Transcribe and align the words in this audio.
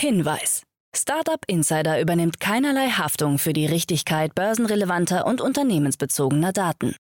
Hinweis. 0.00 0.62
Startup 0.96 1.44
Insider 1.46 2.00
übernimmt 2.00 2.40
keinerlei 2.40 2.88
Haftung 2.88 3.36
für 3.36 3.52
die 3.52 3.66
Richtigkeit 3.66 4.34
börsenrelevanter 4.34 5.26
und 5.26 5.42
unternehmensbezogener 5.42 6.52
Daten. 6.52 6.96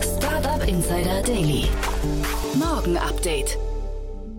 Startup 0.00 0.68
Insider 0.68 1.22
Daily. 1.22 1.64
Morgen 2.54 2.96
Update. 2.98 3.58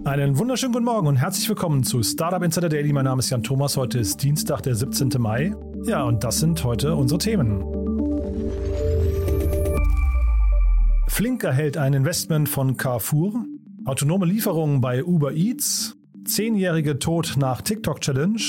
Einen 0.05 0.37
wunderschönen 0.37 0.71
guten 0.71 0.85
Morgen 0.85 1.07
und 1.07 1.15
herzlich 1.17 1.49
willkommen 1.49 1.83
zu 1.83 2.01
Startup 2.01 2.41
Insider 2.41 2.69
Daily. 2.69 2.93
Mein 2.93 3.05
Name 3.05 3.19
ist 3.19 3.29
Jan 3.31 3.43
Thomas. 3.43 3.75
Heute 3.75 3.99
ist 3.99 4.23
Dienstag, 4.23 4.61
der 4.61 4.75
17. 4.75 5.09
Mai. 5.17 5.53
Ja, 5.85 6.03
und 6.03 6.23
das 6.23 6.39
sind 6.39 6.63
heute 6.63 6.95
unsere 6.95 7.19
Themen. 7.19 7.63
Flink 11.07 11.43
erhält 11.43 11.77
ein 11.77 11.93
Investment 11.93 12.49
von 12.49 12.75
Carrefour. 12.75 13.45
Autonome 13.85 14.25
Lieferungen 14.25 14.81
bei 14.81 15.03
Uber 15.03 15.33
Eats. 15.33 15.95
Zehnjährige 16.25 16.97
Tod 16.97 17.35
nach 17.37 17.61
TikTok 17.61 18.01
Challenge. 18.01 18.41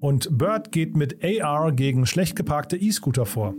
Und 0.00 0.36
Bird 0.36 0.70
geht 0.70 0.94
mit 0.94 1.24
AR 1.24 1.72
gegen 1.72 2.04
schlecht 2.04 2.36
geparkte 2.36 2.76
E-Scooter 2.76 3.24
vor. 3.24 3.54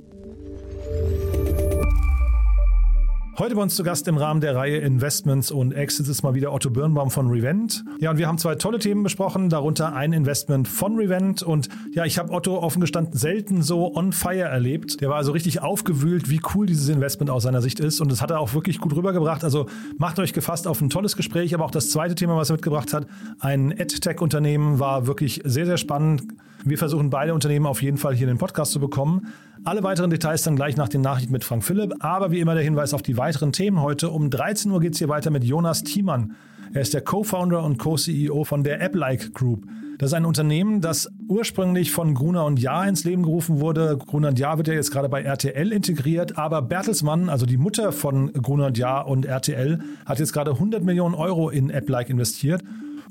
Heute 3.40 3.56
bei 3.56 3.64
uns 3.64 3.76
zu 3.76 3.84
Gast 3.84 4.08
im 4.08 4.18
Rahmen 4.18 4.42
der 4.42 4.56
Reihe 4.56 4.78
Investments 4.78 5.50
und 5.50 5.72
Exits 5.72 6.08
ist 6.08 6.22
mal 6.22 6.36
wieder 6.36 6.54
Otto 6.54 6.70
Birnbaum 6.70 7.10
von 7.10 7.32
Revent. 7.32 7.84
Ja, 8.00 8.12
und 8.12 8.20
wir 8.20 8.28
haben 8.28 8.38
zwei 8.38 8.54
tolle 8.54 8.78
Themen 8.78 9.02
besprochen, 9.02 9.50
darunter 9.50 9.96
ein 9.96 10.14
Investment 10.14 10.68
von 10.68 10.98
Revent. 10.98 11.42
Und 11.42 11.68
ja, 11.94 12.06
ich 12.06 12.20
habe 12.20 12.32
Otto 12.32 12.60
offen 12.60 12.80
gestanden 12.80 13.18
selten 13.18 13.64
so 13.64 13.96
on 13.96 14.14
fire 14.14 14.44
erlebt. 14.44 15.02
Der 15.02 15.10
war 15.10 15.16
also 15.16 15.32
richtig 15.32 15.64
aufgewühlt, 15.64 16.30
wie 16.30 16.42
cool 16.54 16.68
dieses 16.68 16.90
Investment 16.90 17.32
aus 17.32 17.42
seiner 17.42 17.64
Sicht 17.64 17.80
ist. 17.80 18.02
Und 18.02 18.12
das 18.12 18.22
hat 18.22 18.30
er 18.30 18.40
auch 18.40 18.54
wirklich 18.54 18.78
gut 18.78 18.96
rübergebracht. 18.96 19.44
Also 19.44 19.66
macht 19.98 20.20
euch 20.20 20.34
gefasst 20.34 20.68
auf 20.68 20.80
ein 20.80 20.92
tolles 20.92 21.16
Gespräch. 21.16 21.56
Aber 21.56 21.66
auch 21.66 21.72
das 21.72 21.90
zweite 21.90 22.14
Thema, 22.14 22.38
was 22.38 22.52
er 22.52 22.58
mitgebracht 22.58 22.94
hat, 22.94 23.08
ein 23.40 23.72
EdTech-Unternehmen, 23.72 24.78
war 24.78 25.08
wirklich 25.08 25.42
sehr, 25.44 25.66
sehr 25.66 25.78
spannend. 25.78 26.22
Wir 26.66 26.78
versuchen 26.78 27.10
beide 27.10 27.34
Unternehmen 27.34 27.66
auf 27.66 27.82
jeden 27.82 27.98
Fall 27.98 28.14
hier 28.14 28.28
in 28.28 28.36
den 28.36 28.38
Podcast 28.38 28.72
zu 28.72 28.80
bekommen. 28.80 29.34
Alle 29.66 29.84
weiteren 29.84 30.10
Details 30.10 30.44
dann 30.44 30.56
gleich 30.56 30.78
nach 30.78 30.88
den 30.88 31.02
Nachrichten 31.02 31.34
mit 31.34 31.44
Frank 31.44 31.64
Philipp. 31.64 31.94
Aber 32.00 32.32
wie 32.32 32.40
immer 32.40 32.54
der 32.54 32.64
Hinweis 32.64 32.94
auf 32.94 33.02
die 33.02 33.18
weiteren 33.24 33.54
Themen 33.54 33.82
heute. 33.82 34.10
Um 34.10 34.30
13 34.30 34.70
Uhr 34.70 34.82
geht 34.82 34.94
es 34.94 35.00
hier 35.00 35.08
weiter 35.08 35.32
mit 35.32 35.46
Jonas 35.46 35.84
Thiemann. 35.84 36.36
Er 36.74 36.82
ist 36.82 36.94
der 36.94 37.00
Co-Founder 37.00 37.64
und 37.64 37.78
Co-CEO 37.78 38.44
von 38.44 38.66
der 38.66 38.82
AppLike 38.84 39.32
Group. 39.32 39.66
Das 39.98 40.10
ist 40.10 40.14
ein 40.14 40.26
Unternehmen, 40.26 40.82
das 40.82 41.10
ursprünglich 41.30 41.94
von 41.94 42.16
Gruner 42.16 42.44
und 42.44 42.60
Jahr 42.60 42.86
ins 42.86 43.06
Leben 43.06 43.24
gerufen 43.24 43.62
wurde. 43.62 43.98
Gruner 43.98 44.28
und 44.28 44.40
Jahr 44.40 44.58
wird 44.58 44.68
ja 44.68 44.74
jetzt 44.74 44.92
gerade 44.92 45.08
bei 45.08 45.22
RTL 45.22 45.72
integriert, 45.72 46.38
aber 46.38 46.62
Bertelsmann, 46.62 47.30
also 47.30 47.46
die 47.46 47.56
Mutter 47.56 47.94
von 47.94 48.34
Gruner 48.34 48.66
und 48.66 48.78
Jahr 48.78 49.08
und 49.08 49.26
RTL, 49.26 49.80
hat 50.06 50.20
jetzt 50.20 50.34
gerade 50.34 50.52
100 50.52 50.84
Millionen 50.84 51.16
Euro 51.16 51.50
in 51.50 51.74
AppLike 51.74 52.12
investiert. 52.12 52.62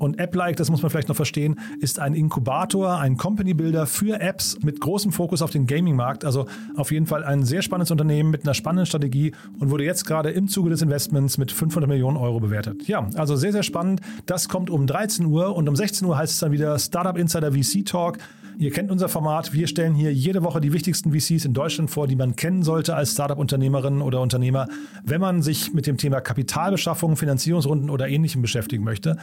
Und 0.03 0.21
AppLike, 0.21 0.57
das 0.57 0.69
muss 0.69 0.83
man 0.83 0.91
vielleicht 0.91 1.09
noch 1.09 1.15
verstehen, 1.15 1.61
ist 1.79 2.01
ein 2.01 2.15
Inkubator, 2.15 2.99
ein 2.99 3.17
Company 3.17 3.55
Builder 3.55 3.87
für 3.87 4.21
Apps 4.21 4.59
mit 4.61 4.81
großem 4.81 5.13
Fokus 5.13 5.43
auf 5.43 5.51
den 5.51 5.69
Gaming-Markt. 5.69 6.25
Also 6.25 6.47
auf 6.75 6.91
jeden 6.91 7.07
Fall 7.07 7.23
ein 7.23 7.45
sehr 7.45 7.63
spannendes 7.63 7.93
Unternehmen 7.93 8.33
mit 8.33 8.43
einer 8.43 8.55
spannenden 8.55 8.87
Strategie 8.87 9.31
und 9.61 9.71
wurde 9.71 9.85
jetzt 9.85 10.05
gerade 10.05 10.33
im 10.33 10.49
Zuge 10.49 10.71
des 10.71 10.83
Investments 10.83 11.39
mit 11.39 11.53
500 11.53 11.89
Millionen 11.89 12.17
Euro 12.17 12.41
bewertet. 12.41 12.89
Ja, 12.89 13.09
also 13.15 13.37
sehr, 13.37 13.53
sehr 13.53 13.63
spannend. 13.63 14.01
Das 14.27 14.49
kommt 14.49 14.71
um 14.71 14.89
13 14.89 15.25
Uhr 15.25 15.55
und 15.55 15.69
um 15.69 15.77
16 15.77 16.05
Uhr 16.09 16.19
heißt 16.19 16.33
es 16.33 16.41
dann 16.41 16.51
wieder 16.51 16.77
Startup 16.81 17.17
Insider 17.17 17.53
VC 17.53 17.87
Talk. 17.87 18.19
Ihr 18.63 18.71
kennt 18.71 18.93
unser 18.93 19.09
Format. 19.09 19.53
Wir 19.53 19.67
stellen 19.67 19.93
hier 19.93 20.15
jede 20.15 20.45
Woche 20.45 20.61
die 20.61 20.73
wichtigsten 20.73 21.11
VCs 21.13 21.47
in 21.47 21.53
Deutschland 21.53 21.91
vor, 21.91 22.07
die 22.07 22.15
man 22.15 22.37
kennen 22.37 22.63
sollte 22.63 22.95
als 22.95 23.11
Startup-Unternehmerin 23.11 24.01
oder 24.01 24.21
Unternehmer, 24.21 24.69
wenn 25.03 25.21
man 25.21 25.43
sich 25.43 25.75
mit 25.75 25.89
dem 25.89 25.97
Thema 25.97 26.21
Kapitalbeschaffung, 26.21 27.17
Finanzierungsrunden 27.17 27.91
oder 27.91 28.07
ähnlichem 28.07 28.41
beschäftigen 28.41 28.85
möchte. 28.85 29.17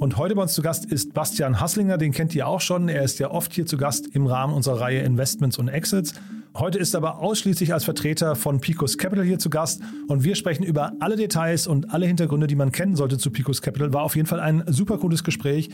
Und 0.00 0.16
heute 0.16 0.34
bei 0.34 0.42
uns 0.42 0.54
zu 0.54 0.62
Gast 0.62 0.86
ist 0.86 1.14
Bastian 1.14 1.60
Hasslinger, 1.60 1.98
den 1.98 2.10
kennt 2.10 2.34
ihr 2.34 2.48
auch 2.48 2.60
schon. 2.60 2.88
Er 2.88 3.04
ist 3.04 3.20
ja 3.20 3.30
oft 3.30 3.52
hier 3.52 3.64
zu 3.64 3.76
Gast 3.76 4.08
im 4.08 4.26
Rahmen 4.26 4.54
unserer 4.54 4.80
Reihe 4.80 5.02
Investments 5.02 5.56
und 5.56 5.68
Exits. 5.68 6.14
Heute 6.56 6.78
ist 6.80 6.94
er 6.94 6.98
aber 6.98 7.20
ausschließlich 7.20 7.72
als 7.72 7.84
Vertreter 7.84 8.34
von 8.34 8.60
Picos 8.60 8.98
Capital 8.98 9.24
hier 9.24 9.38
zu 9.38 9.50
Gast 9.50 9.82
und 10.08 10.24
wir 10.24 10.34
sprechen 10.34 10.64
über 10.64 10.94
alle 10.98 11.14
Details 11.14 11.68
und 11.68 11.94
alle 11.94 12.06
Hintergründe, 12.06 12.48
die 12.48 12.56
man 12.56 12.72
kennen 12.72 12.96
sollte 12.96 13.18
zu 13.18 13.30
Picos 13.30 13.62
Capital. 13.62 13.92
War 13.92 14.02
auf 14.02 14.16
jeden 14.16 14.26
Fall 14.26 14.40
ein 14.40 14.64
super 14.66 14.98
cooles 14.98 15.22
Gespräch. 15.22 15.70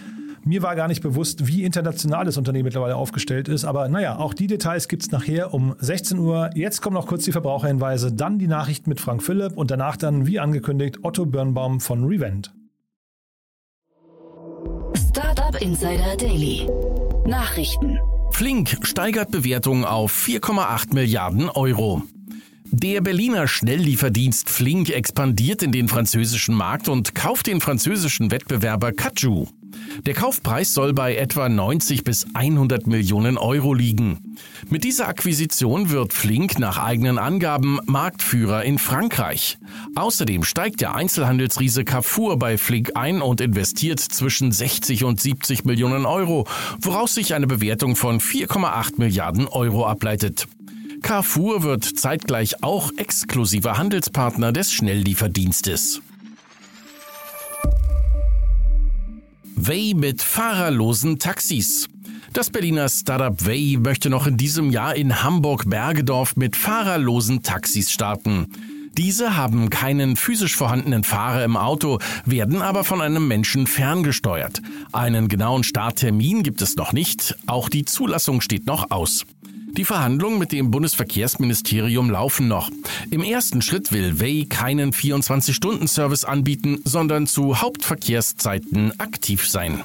Mir 0.46 0.62
war 0.62 0.76
gar 0.76 0.86
nicht 0.86 1.02
bewusst, 1.02 1.48
wie 1.48 1.64
international 1.64 2.24
das 2.24 2.36
Unternehmen 2.36 2.66
mittlerweile 2.66 2.94
aufgestellt 2.94 3.48
ist. 3.48 3.64
Aber 3.64 3.88
naja, 3.88 4.16
auch 4.16 4.32
die 4.32 4.46
Details 4.46 4.86
gibt 4.86 5.02
es 5.02 5.10
nachher 5.10 5.52
um 5.52 5.74
16 5.80 6.20
Uhr. 6.20 6.50
Jetzt 6.54 6.80
kommen 6.80 6.94
noch 6.94 7.08
kurz 7.08 7.24
die 7.24 7.32
Verbraucherhinweise, 7.32 8.12
dann 8.12 8.38
die 8.38 8.46
Nachrichten 8.46 8.88
mit 8.88 9.00
Frank 9.00 9.24
Philipp 9.24 9.56
und 9.56 9.72
danach 9.72 9.96
dann, 9.96 10.28
wie 10.28 10.38
angekündigt, 10.38 11.00
Otto 11.02 11.26
Birnbaum 11.26 11.80
von 11.80 12.04
Revent. 12.04 12.54
Startup 14.94 15.60
Insider 15.60 16.16
Daily. 16.16 16.68
Nachrichten. 17.26 17.98
Flink 18.30 18.78
steigert 18.82 19.32
Bewertung 19.32 19.84
auf 19.84 20.12
4,8 20.12 20.94
Milliarden 20.94 21.48
Euro. 21.50 22.02
Der 22.70 23.00
Berliner 23.00 23.48
Schnelllieferdienst 23.48 24.48
Flink 24.48 24.90
expandiert 24.90 25.64
in 25.64 25.72
den 25.72 25.88
französischen 25.88 26.54
Markt 26.54 26.88
und 26.88 27.16
kauft 27.16 27.48
den 27.48 27.60
französischen 27.60 28.30
Wettbewerber 28.30 28.92
Kaju. 28.92 29.46
Der 30.04 30.14
Kaufpreis 30.14 30.74
soll 30.74 30.92
bei 30.92 31.16
etwa 31.16 31.48
90 31.48 32.04
bis 32.04 32.26
100 32.34 32.86
Millionen 32.86 33.38
Euro 33.38 33.74
liegen. 33.74 34.36
Mit 34.68 34.84
dieser 34.84 35.08
Akquisition 35.08 35.90
wird 35.90 36.12
Flink 36.12 36.58
nach 36.58 36.78
eigenen 36.78 37.18
Angaben 37.18 37.80
Marktführer 37.86 38.64
in 38.64 38.78
Frankreich. 38.78 39.58
Außerdem 39.94 40.44
steigt 40.44 40.80
der 40.80 40.94
Einzelhandelsriese 40.94 41.84
Carrefour 41.84 42.38
bei 42.38 42.58
Flink 42.58 42.92
ein 42.94 43.22
und 43.22 43.40
investiert 43.40 44.00
zwischen 44.00 44.52
60 44.52 45.04
und 45.04 45.20
70 45.20 45.64
Millionen 45.64 46.04
Euro, 46.04 46.46
woraus 46.80 47.14
sich 47.14 47.34
eine 47.34 47.46
Bewertung 47.46 47.96
von 47.96 48.20
4,8 48.20 48.94
Milliarden 48.98 49.48
Euro 49.48 49.86
ableitet. 49.86 50.46
Carrefour 51.02 51.62
wird 51.62 51.84
zeitgleich 51.84 52.62
auch 52.62 52.90
exklusiver 52.96 53.78
Handelspartner 53.78 54.52
des 54.52 54.72
Schnelllieferdienstes. 54.72 56.02
Way 59.58 59.94
mit 59.94 60.20
fahrerlosen 60.20 61.18
Taxis. 61.18 61.88
Das 62.34 62.50
Berliner 62.50 62.90
Startup 62.90 63.46
Way 63.46 63.78
möchte 63.78 64.10
noch 64.10 64.26
in 64.26 64.36
diesem 64.36 64.70
Jahr 64.70 64.94
in 64.94 65.22
Hamburg-Bergedorf 65.22 66.36
mit 66.36 66.56
fahrerlosen 66.56 67.42
Taxis 67.42 67.90
starten. 67.90 68.48
Diese 68.98 69.36
haben 69.36 69.70
keinen 69.70 70.16
physisch 70.16 70.56
vorhandenen 70.56 71.04
Fahrer 71.04 71.42
im 71.42 71.56
Auto, 71.56 71.98
werden 72.26 72.60
aber 72.60 72.84
von 72.84 73.00
einem 73.00 73.26
Menschen 73.28 73.66
ferngesteuert. 73.66 74.60
Einen 74.92 75.28
genauen 75.28 75.64
Starttermin 75.64 76.42
gibt 76.42 76.60
es 76.60 76.76
noch 76.76 76.92
nicht, 76.92 77.36
auch 77.46 77.70
die 77.70 77.86
Zulassung 77.86 78.42
steht 78.42 78.66
noch 78.66 78.90
aus. 78.90 79.24
Die 79.76 79.84
Verhandlungen 79.84 80.38
mit 80.38 80.52
dem 80.52 80.70
Bundesverkehrsministerium 80.70 82.08
laufen 82.08 82.48
noch. 82.48 82.70
Im 83.10 83.22
ersten 83.22 83.60
Schritt 83.60 83.92
will 83.92 84.20
Way 84.20 84.46
keinen 84.46 84.92
24-Stunden-Service 84.92 86.24
anbieten, 86.24 86.78
sondern 86.84 87.26
zu 87.26 87.60
Hauptverkehrszeiten 87.60 88.98
aktiv 88.98 89.46
sein. 89.46 89.82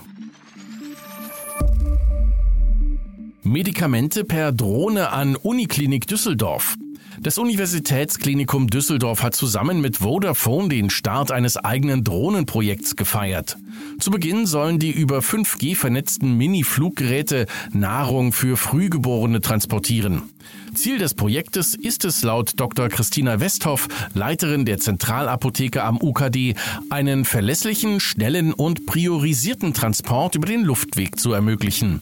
Medikamente 3.43 4.23
per 4.23 4.53
Drohne 4.53 5.11
an 5.11 5.35
Uniklinik 5.35 6.07
Düsseldorf. 6.07 6.77
Das 7.23 7.37
Universitätsklinikum 7.37 8.65
Düsseldorf 8.65 9.21
hat 9.21 9.35
zusammen 9.35 9.79
mit 9.79 9.97
Vodafone 9.97 10.69
den 10.69 10.89
Start 10.89 11.31
eines 11.31 11.55
eigenen 11.55 12.03
Drohnenprojekts 12.03 12.95
gefeiert. 12.95 13.57
Zu 13.99 14.09
Beginn 14.09 14.47
sollen 14.47 14.79
die 14.79 14.89
über 14.89 15.19
5G 15.19 15.75
vernetzten 15.75 16.35
Mini-Fluggeräte 16.35 17.45
Nahrung 17.73 18.31
für 18.31 18.57
Frühgeborene 18.57 19.39
transportieren. 19.39 20.23
Ziel 20.73 20.97
des 20.97 21.13
Projektes 21.13 21.75
ist 21.75 22.05
es 22.05 22.23
laut 22.23 22.53
Dr. 22.59 22.89
Christina 22.89 23.39
Westhoff, 23.39 23.87
Leiterin 24.15 24.65
der 24.65 24.79
Zentralapotheke 24.79 25.83
am 25.83 26.01
UKD, 26.01 26.55
einen 26.89 27.23
verlässlichen, 27.25 27.99
schnellen 27.99 28.51
und 28.51 28.87
priorisierten 28.87 29.75
Transport 29.75 30.33
über 30.33 30.47
den 30.47 30.63
Luftweg 30.63 31.19
zu 31.19 31.33
ermöglichen. 31.33 32.01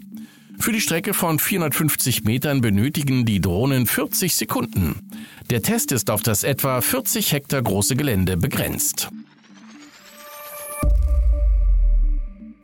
Für 0.59 0.73
die 0.73 0.81
Strecke 0.81 1.13
von 1.13 1.39
450 1.39 2.25
Metern 2.25 2.59
benötigen 2.61 3.25
die 3.25 3.39
Drohnen 3.39 3.87
40 3.87 4.35
Sekunden. 4.35 5.09
Der 5.49 5.61
Test 5.61 5.91
ist 5.93 6.09
auf 6.09 6.21
das 6.21 6.43
etwa 6.43 6.81
40 6.81 7.31
Hektar 7.31 7.61
große 7.61 7.95
Gelände 7.95 8.35
begrenzt. 8.35 9.09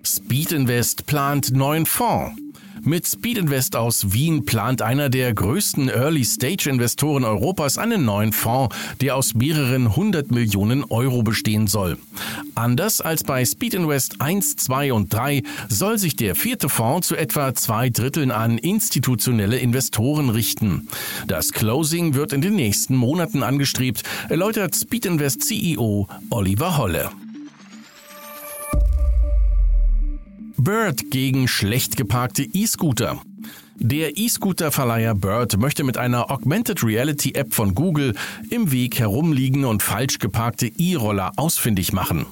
Speed 0.05 0.51
Invest 0.51 1.05
plant 1.05 1.51
neuen 1.55 1.85
Fonds. 1.85 2.44
Mit 2.87 3.07
Speed 3.07 3.39
Invest 3.39 3.75
aus 3.75 4.13
Wien 4.13 4.45
plant 4.45 4.83
einer 4.83 5.09
der 5.09 5.33
größten 5.33 5.89
Early-Stage-Investoren 5.89 7.23
Europas 7.23 7.79
einen 7.79 8.05
neuen 8.05 8.31
Fonds, 8.31 8.75
der 9.01 9.15
aus 9.15 9.33
mehreren 9.33 9.95
hundert 9.95 10.29
Millionen 10.29 10.83
Euro 10.83 11.23
bestehen 11.23 11.65
soll. 11.65 11.97
Anders 12.53 13.01
als 13.01 13.23
bei 13.23 13.43
Speed 13.43 13.73
Invest 13.73 14.21
1, 14.21 14.57
2 14.57 14.93
und 14.93 15.11
3 15.11 15.41
soll 15.67 15.97
sich 15.97 16.15
der 16.15 16.35
vierte 16.35 16.69
Fonds 16.69 17.07
zu 17.07 17.15
etwa 17.15 17.55
zwei 17.55 17.89
Dritteln 17.89 18.29
an 18.29 18.59
institutionelle 18.59 19.57
Investoren 19.57 20.29
richten. 20.29 20.87
Das 21.25 21.53
Closing 21.53 22.13
wird 22.13 22.33
in 22.33 22.41
den 22.41 22.55
nächsten 22.55 22.95
Monaten 22.95 23.41
angestrebt, 23.41 24.03
erläutert 24.29 24.75
Speed 24.75 25.07
Invest 25.07 25.41
CEO 25.41 26.07
Oliver 26.29 26.77
Holle. 26.77 27.09
Bird 30.65 31.11
gegen 31.11 31.47
schlecht 31.47 31.95
geparkte 31.95 32.41
E-Scooter. 32.41 33.21
Der 33.75 34.17
E-Scooter-Verleiher 34.17 35.13
Bird 35.13 35.59
möchte 35.59 35.83
mit 35.83 35.95
einer 35.95 36.31
Augmented 36.31 36.83
Reality 36.83 37.33
App 37.35 37.53
von 37.53 37.75
Google 37.75 38.15
im 38.49 38.71
Weg 38.71 38.97
herumliegende 38.97 39.67
und 39.67 39.83
falsch 39.83 40.17
geparkte 40.17 40.65
E-Roller 40.65 41.33
ausfindig 41.35 41.93
machen. 41.93 42.25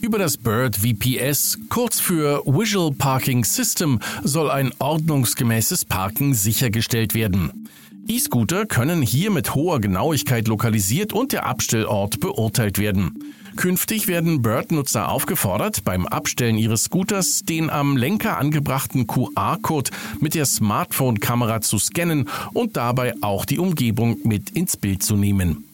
Über 0.00 0.18
das 0.18 0.38
Bird 0.38 0.76
VPS, 0.76 1.58
kurz 1.68 2.00
für 2.00 2.42
Visual 2.46 2.90
Parking 2.90 3.44
System, 3.44 4.00
soll 4.22 4.50
ein 4.50 4.72
ordnungsgemäßes 4.78 5.84
Parken 5.84 6.32
sichergestellt 6.32 7.14
werden. 7.14 7.68
E-Scooter 8.08 8.64
können 8.64 9.02
hier 9.02 9.30
mit 9.30 9.54
hoher 9.54 9.78
Genauigkeit 9.78 10.48
lokalisiert 10.48 11.12
und 11.12 11.32
der 11.32 11.44
Abstellort 11.44 12.18
beurteilt 12.18 12.78
werden. 12.78 13.18
Künftig 13.56 14.08
werden 14.08 14.42
Bird-Nutzer 14.42 15.08
aufgefordert, 15.08 15.84
beim 15.84 16.06
Abstellen 16.06 16.58
ihres 16.58 16.84
Scooters 16.84 17.40
den 17.44 17.70
am 17.70 17.96
Lenker 17.96 18.36
angebrachten 18.38 19.06
QR-Code 19.06 19.90
mit 20.20 20.34
der 20.34 20.44
Smartphone-Kamera 20.44 21.60
zu 21.60 21.78
scannen 21.78 22.28
und 22.52 22.76
dabei 22.76 23.14
auch 23.20 23.44
die 23.44 23.58
Umgebung 23.58 24.18
mit 24.24 24.50
ins 24.50 24.76
Bild 24.76 25.02
zu 25.02 25.16
nehmen. 25.16 25.64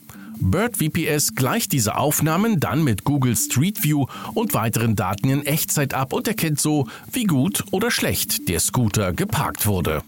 Bird 0.42 0.78
VPS 0.78 1.34
gleicht 1.34 1.72
diese 1.72 1.96
Aufnahmen 1.96 2.60
dann 2.60 2.82
mit 2.82 3.04
Google 3.04 3.36
Street 3.36 3.82
View 3.82 4.06
und 4.34 4.54
weiteren 4.54 4.96
Daten 4.96 5.28
in 5.28 5.44
Echtzeit 5.44 5.92
ab 5.92 6.12
und 6.12 6.28
erkennt 6.28 6.58
so, 6.58 6.86
wie 7.12 7.24
gut 7.24 7.64
oder 7.72 7.90
schlecht 7.90 8.48
der 8.48 8.60
Scooter 8.60 9.12
geparkt 9.12 9.66
wurde. 9.66 10.02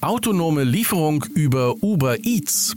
Autonome 0.00 0.64
Lieferung 0.64 1.24
über 1.34 1.76
Uber 1.80 2.18
Eats. 2.24 2.74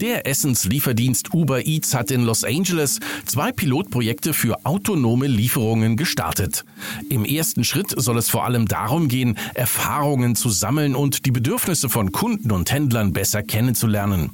Der 0.00 0.26
Essenslieferdienst 0.26 1.32
Uber 1.32 1.66
Eats 1.66 1.94
hat 1.94 2.10
in 2.10 2.22
Los 2.22 2.44
Angeles 2.44 3.00
zwei 3.24 3.50
Pilotprojekte 3.50 4.34
für 4.34 4.66
autonome 4.66 5.26
Lieferungen 5.26 5.96
gestartet. 5.96 6.66
Im 7.08 7.24
ersten 7.24 7.64
Schritt 7.64 7.94
soll 7.96 8.18
es 8.18 8.28
vor 8.28 8.44
allem 8.44 8.68
darum 8.68 9.08
gehen, 9.08 9.38
Erfahrungen 9.54 10.36
zu 10.36 10.50
sammeln 10.50 10.94
und 10.94 11.24
die 11.24 11.30
Bedürfnisse 11.30 11.88
von 11.88 12.12
Kunden 12.12 12.50
und 12.50 12.70
Händlern 12.70 13.14
besser 13.14 13.42
kennenzulernen. 13.42 14.30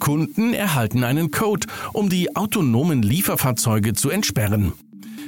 Kunden 0.00 0.52
erhalten 0.52 1.04
einen 1.04 1.30
Code, 1.30 1.68
um 1.92 2.08
die 2.08 2.34
autonomen 2.34 3.02
Lieferfahrzeuge 3.02 3.92
zu 3.92 4.10
entsperren. 4.10 4.72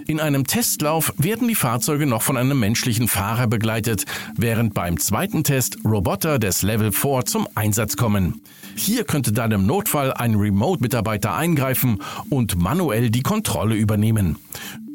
In 0.08 0.20
einem 0.20 0.46
Testlauf 0.46 1.12
werden 1.16 1.48
die 1.48 1.56
Fahrzeuge 1.56 2.06
noch 2.06 2.22
von 2.22 2.36
einem 2.36 2.58
menschlichen 2.58 3.08
Fahrer 3.08 3.48
begleitet, 3.48 4.04
während 4.36 4.72
beim 4.74 4.98
zweiten 4.98 5.42
Test 5.42 5.78
Roboter 5.84 6.38
des 6.38 6.62
Level 6.62 6.92
4 6.92 7.24
zum 7.24 7.48
Einsatz 7.54 7.96
kommen. 7.96 8.40
Hier 8.76 9.05
könnte 9.05 9.32
dann 9.32 9.52
im 9.52 9.67
Notfall 9.67 10.12
ein 10.12 10.34
Remote-Mitarbeiter 10.34 11.34
eingreifen 11.34 12.02
und 12.28 12.56
manuell 12.61 13.11
die 13.11 13.23
Kontrolle 13.23 13.75
übernehmen. 13.75 14.37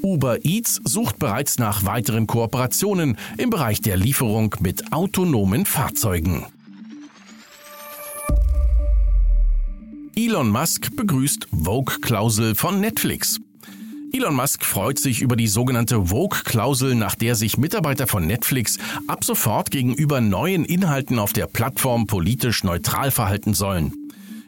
Uber 0.04 0.46
Eats 0.46 0.80
sucht 0.84 1.20
bereits 1.20 1.58
nach 1.58 1.84
weiteren 1.84 2.28
Kooperationen 2.28 3.18
im 3.38 3.50
Bereich 3.50 3.82
der 3.82 3.98
Lieferung 3.98 4.56
mit 4.60 4.94
autonomen 4.94 5.66
Fahrzeugen. 5.66 6.46
Elon 10.16 10.50
Musk 10.50 10.96
begrüßt 10.96 11.48
Vogue-Klausel 11.52 12.56
von 12.56 12.80
Netflix. 12.80 13.40
Elon 14.14 14.36
Musk 14.36 14.66
freut 14.66 15.00
sich 15.00 15.22
über 15.22 15.38
die 15.38 15.48
sogenannte 15.48 16.08
Vogue-Klausel, 16.08 16.96
nach 16.96 17.16
der 17.16 17.36
sich 17.36 17.58
Mitarbeiter 17.58 18.08
von 18.08 18.28
Netflix 18.28 18.78
ab 19.08 19.24
sofort 19.24 19.72
gegenüber 19.72 20.20
neuen 20.20 20.66
Inhalten 20.66 21.18
auf 21.18 21.32
der 21.32 21.48
Plattform 21.48 22.08
politisch 22.08 22.66
neutral 22.66 23.12
verhalten 23.12 23.54
sollen. 23.54 23.94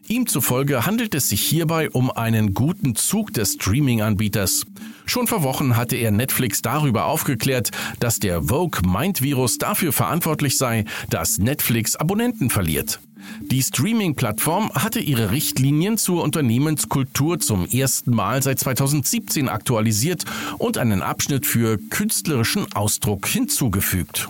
Ihm 0.10 0.27
zufolge 0.27 0.86
handelt 0.86 1.15
es 1.15 1.30
sich 1.30 1.42
hierbei 1.42 1.89
um 1.89 2.12
einen 2.12 2.54
guten 2.54 2.95
Zug 2.95 3.33
des 3.33 3.54
Streaming-Anbieters. 3.54 4.65
Schon 5.06 5.27
vor 5.27 5.44
Wochen 5.44 5.77
hatte 5.77 5.95
er 5.95 6.12
Netflix 6.12 6.62
darüber 6.62 7.06
aufgeklärt, 7.06 7.71
dass 8.01 8.19
der 8.19 8.44
Vogue 8.44 8.81
Mind 8.86 9.21
Virus 9.21 9.60
dafür 9.60 9.94
verantwortlich 9.94 10.57
sei, 10.57 10.83
dass 11.10 11.38
Netflix 11.38 11.95
Abonnenten 11.95 12.50
verliert. 12.50 13.00
Die 13.41 13.61
Streaming-Plattform 13.61 14.71
hatte 14.73 14.99
ihre 14.99 15.31
Richtlinien 15.31 15.97
zur 15.97 16.23
Unternehmenskultur 16.23 17.39
zum 17.39 17.65
ersten 17.65 18.11
Mal 18.15 18.41
seit 18.41 18.59
2017 18.59 19.49
aktualisiert 19.49 20.25
und 20.57 20.77
einen 20.77 21.01
Abschnitt 21.01 21.45
für 21.45 21.77
künstlerischen 21.89 22.71
Ausdruck 22.73 23.27
hinzugefügt. 23.27 24.27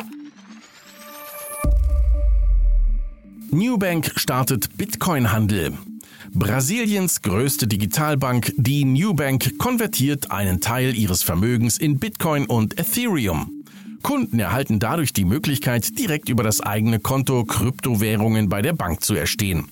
Newbank 3.51 4.12
startet 4.16 4.78
Bitcoin-Handel. 4.78 5.74
Brasiliens 6.34 7.22
größte 7.22 7.68
Digitalbank, 7.68 8.51
die 8.57 8.86
Newbank, 8.86 9.60
konvertiert 9.60 10.31
einen 10.31 10.60
Teil 10.60 10.98
ihres 10.98 11.22
Vermögens 11.22 11.78
in 11.78 12.00
Bitcoin 12.00 12.48
und 12.48 12.80
Ethereum. 12.80 13.53
Kunden 14.04 14.40
erhalten 14.40 14.80
dadurch 14.80 15.14
die 15.14 15.26
Möglichkeit, 15.26 15.98
direkt 15.98 16.30
über 16.30 16.44
das 16.44 16.62
eigene 16.62 17.00
Konto 17.00 17.46
Kryptowährungen 17.46 18.50
bei 18.50 18.62
der 18.62 18.74
Bank 18.74 19.04
zu 19.04 19.16
erstehen. 19.16 19.68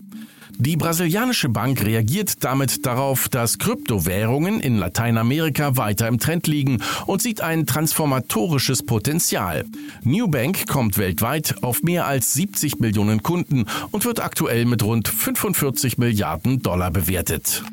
Die 0.58 0.78
brasilianische 0.78 1.50
Bank 1.50 1.84
reagiert 1.84 2.44
damit 2.44 2.86
darauf, 2.86 3.30
dass 3.30 3.58
Kryptowährungen 3.58 4.60
in 4.60 4.78
Lateinamerika 4.78 5.76
weiter 5.76 6.08
im 6.08 6.20
Trend 6.20 6.46
liegen 6.46 6.84
und 7.08 7.22
sieht 7.22 7.42
ein 7.42 7.66
transformatorisches 7.66 8.84
Potenzial. 8.84 9.66
Newbank 10.04 10.68
kommt 10.68 10.98
weltweit 10.98 11.64
auf 11.64 11.82
mehr 11.82 12.06
als 12.06 12.34
70 12.34 12.80
Millionen 12.80 13.24
Kunden 13.24 13.66
und 13.90 14.06
wird 14.06 14.20
aktuell 14.20 14.66
mit 14.66 14.84
rund 14.84 15.08
45 15.08 15.98
Milliarden 15.98 16.62
Dollar 16.62 16.92
bewertet. 16.92 17.64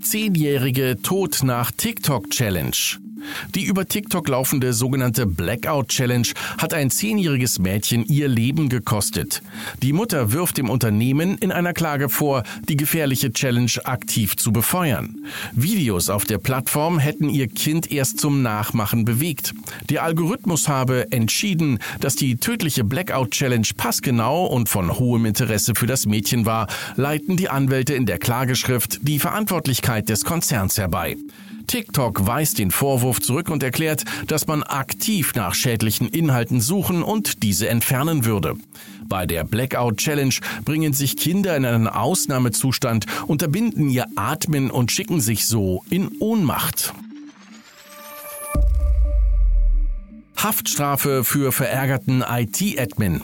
Zehnjährige 0.00 0.96
Tod 1.02 1.42
nach 1.42 1.70
TikTok 1.70 2.30
Challenge. 2.30 2.76
Die 3.54 3.64
über 3.64 3.86
TikTok 3.86 4.28
laufende 4.28 4.72
sogenannte 4.72 5.26
Blackout 5.26 5.88
Challenge 5.88 6.28
hat 6.58 6.74
ein 6.74 6.90
zehnjähriges 6.90 7.58
Mädchen 7.58 8.04
ihr 8.04 8.28
Leben 8.28 8.68
gekostet. 8.68 9.42
Die 9.82 9.92
Mutter 9.92 10.32
wirft 10.32 10.58
dem 10.58 10.70
Unternehmen 10.70 11.38
in 11.38 11.52
einer 11.52 11.72
Klage 11.72 12.08
vor, 12.08 12.42
die 12.68 12.76
gefährliche 12.76 13.32
Challenge 13.32 13.70
aktiv 13.84 14.36
zu 14.36 14.52
befeuern. 14.52 15.16
Videos 15.52 16.10
auf 16.10 16.24
der 16.24 16.38
Plattform 16.38 16.98
hätten 16.98 17.28
ihr 17.28 17.48
Kind 17.48 17.90
erst 17.90 18.20
zum 18.20 18.42
Nachmachen 18.42 19.04
bewegt. 19.04 19.54
Der 19.88 20.02
Algorithmus 20.04 20.68
habe 20.68 21.10
entschieden, 21.12 21.78
dass 22.00 22.16
die 22.16 22.36
tödliche 22.36 22.84
Blackout 22.84 23.32
Challenge 23.32 23.66
passgenau 23.76 24.46
und 24.46 24.68
von 24.68 24.98
hohem 24.98 25.26
Interesse 25.26 25.74
für 25.74 25.86
das 25.86 26.06
Mädchen 26.06 26.46
war, 26.46 26.68
leiten 26.96 27.36
die 27.36 27.48
Anwälte 27.48 27.94
in 27.94 28.06
der 28.06 28.18
Klageschrift 28.18 29.00
die 29.02 29.18
Verantwortlichkeit 29.18 30.08
des 30.08 30.24
Konzerns 30.24 30.78
herbei. 30.78 31.16
TikTok 31.70 32.26
weist 32.26 32.58
den 32.58 32.72
Vorwurf 32.72 33.20
zurück 33.20 33.48
und 33.48 33.62
erklärt, 33.62 34.02
dass 34.26 34.48
man 34.48 34.64
aktiv 34.64 35.36
nach 35.36 35.54
schädlichen 35.54 36.08
Inhalten 36.08 36.60
suchen 36.60 37.04
und 37.04 37.44
diese 37.44 37.68
entfernen 37.68 38.24
würde. 38.24 38.56
Bei 39.08 39.24
der 39.24 39.44
Blackout 39.44 39.98
Challenge 39.98 40.34
bringen 40.64 40.92
sich 40.94 41.16
Kinder 41.16 41.56
in 41.56 41.64
einen 41.64 41.86
Ausnahmezustand, 41.86 43.06
unterbinden 43.28 43.88
ihr 43.88 44.06
Atmen 44.16 44.72
und 44.72 44.90
schicken 44.90 45.20
sich 45.20 45.46
so 45.46 45.84
in 45.90 46.10
Ohnmacht. 46.18 46.92
Haftstrafe 50.36 51.22
für 51.22 51.52
verärgerten 51.52 52.24
IT-Admin. 52.28 53.22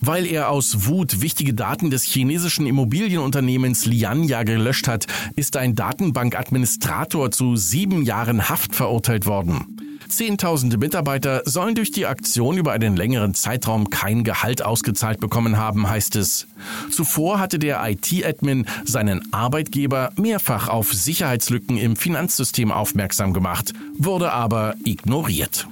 Weil 0.00 0.26
er 0.26 0.48
aus 0.50 0.86
Wut 0.86 1.20
wichtige 1.20 1.52
Daten 1.52 1.90
des 1.90 2.04
chinesischen 2.04 2.66
Immobilienunternehmens 2.66 3.84
Lianya 3.84 4.44
gelöscht 4.44 4.88
hat, 4.88 5.06
ist 5.36 5.56
ein 5.56 5.74
Datenbankadministrator 5.74 7.30
zu 7.30 7.56
sieben 7.56 8.02
Jahren 8.02 8.48
Haft 8.48 8.74
verurteilt 8.74 9.26
worden. 9.26 9.76
Zehntausende 10.08 10.76
Mitarbeiter 10.76 11.42
sollen 11.44 11.74
durch 11.76 11.92
die 11.92 12.06
Aktion 12.06 12.58
über 12.58 12.72
einen 12.72 12.96
längeren 12.96 13.34
Zeitraum 13.34 13.90
kein 13.90 14.24
Gehalt 14.24 14.62
ausgezahlt 14.62 15.20
bekommen 15.20 15.56
haben, 15.56 15.88
heißt 15.88 16.16
es. 16.16 16.48
Zuvor 16.90 17.38
hatte 17.38 17.58
der 17.58 17.80
IT-Admin 17.88 18.66
seinen 18.84 19.32
Arbeitgeber 19.32 20.12
mehrfach 20.16 20.68
auf 20.68 20.92
Sicherheitslücken 20.92 21.76
im 21.76 21.94
Finanzsystem 21.94 22.72
aufmerksam 22.72 23.32
gemacht, 23.32 23.72
wurde 23.98 24.32
aber 24.32 24.74
ignoriert. 24.84 25.68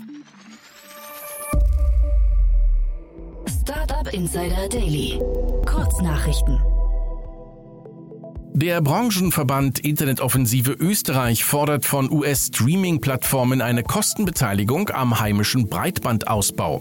Startup 3.69 4.11
Insider 4.15 4.67
Daily. 4.71 5.21
Kurznachrichten. 5.67 6.59
Der 8.55 8.81
Branchenverband 8.81 9.81
Internetoffensive 9.81 10.73
Österreich 10.73 11.45
fordert 11.45 11.85
von 11.85 12.11
US-Streaming-Plattformen 12.11 13.61
eine 13.61 13.83
Kostenbeteiligung 13.83 14.89
am 14.89 15.21
heimischen 15.21 15.69
Breitbandausbau. 15.69 16.81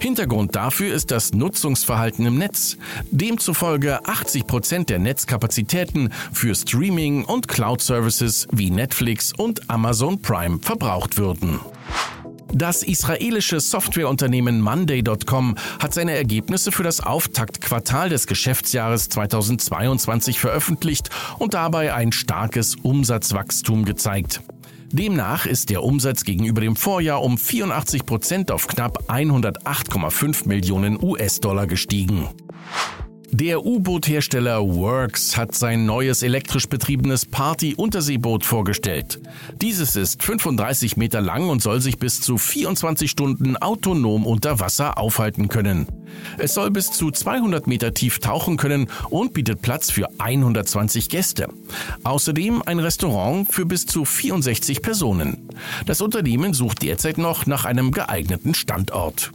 Hintergrund 0.00 0.56
dafür 0.56 0.94
ist 0.94 1.10
das 1.10 1.34
Nutzungsverhalten 1.34 2.24
im 2.24 2.38
Netz. 2.38 2.78
Demzufolge 3.10 4.02
80 4.06 4.46
Prozent 4.46 4.88
der 4.88 5.00
Netzkapazitäten 5.00 6.14
für 6.32 6.54
Streaming 6.54 7.26
und 7.26 7.46
Cloud-Services 7.46 8.48
wie 8.52 8.70
Netflix 8.70 9.34
und 9.36 9.68
Amazon 9.68 10.22
Prime 10.22 10.60
verbraucht 10.62 11.18
würden. 11.18 11.60
Das 12.54 12.82
israelische 12.82 13.60
Softwareunternehmen 13.60 14.60
Monday.com 14.60 15.56
hat 15.80 15.94
seine 15.94 16.14
Ergebnisse 16.14 16.70
für 16.70 16.82
das 16.82 17.00
Auftaktquartal 17.00 18.10
des 18.10 18.26
Geschäftsjahres 18.26 19.08
2022 19.08 20.38
veröffentlicht 20.38 21.08
und 21.38 21.54
dabei 21.54 21.94
ein 21.94 22.12
starkes 22.12 22.76
Umsatzwachstum 22.76 23.86
gezeigt. 23.86 24.42
Demnach 24.90 25.46
ist 25.46 25.70
der 25.70 25.82
Umsatz 25.82 26.24
gegenüber 26.24 26.60
dem 26.60 26.76
Vorjahr 26.76 27.22
um 27.22 27.38
84 27.38 28.04
Prozent 28.04 28.50
auf 28.50 28.66
knapp 28.66 29.10
108,5 29.10 30.46
Millionen 30.46 31.02
US-Dollar 31.02 31.66
gestiegen. 31.66 32.28
Der 33.34 33.64
U-Boot-Hersteller 33.64 34.60
Works 34.60 35.38
hat 35.38 35.54
sein 35.54 35.86
neues 35.86 36.22
elektrisch 36.22 36.68
betriebenes 36.68 37.24
Party-Unterseeboot 37.24 38.44
vorgestellt. 38.44 39.22
Dieses 39.62 39.96
ist 39.96 40.22
35 40.22 40.98
Meter 40.98 41.22
lang 41.22 41.48
und 41.48 41.62
soll 41.62 41.80
sich 41.80 41.98
bis 41.98 42.20
zu 42.20 42.36
24 42.36 43.10
Stunden 43.10 43.56
autonom 43.56 44.26
unter 44.26 44.60
Wasser 44.60 44.98
aufhalten 44.98 45.48
können. 45.48 45.86
Es 46.36 46.52
soll 46.52 46.70
bis 46.70 46.90
zu 46.90 47.10
200 47.10 47.66
Meter 47.66 47.94
tief 47.94 48.18
tauchen 48.18 48.58
können 48.58 48.88
und 49.08 49.32
bietet 49.32 49.62
Platz 49.62 49.90
für 49.90 50.10
120 50.18 51.08
Gäste. 51.08 51.48
Außerdem 52.04 52.62
ein 52.66 52.80
Restaurant 52.80 53.50
für 53.50 53.64
bis 53.64 53.86
zu 53.86 54.04
64 54.04 54.82
Personen. 54.82 55.48
Das 55.86 56.02
Unternehmen 56.02 56.52
sucht 56.52 56.82
derzeit 56.82 57.16
noch 57.16 57.46
nach 57.46 57.64
einem 57.64 57.92
geeigneten 57.92 58.52
Standort. 58.52 59.32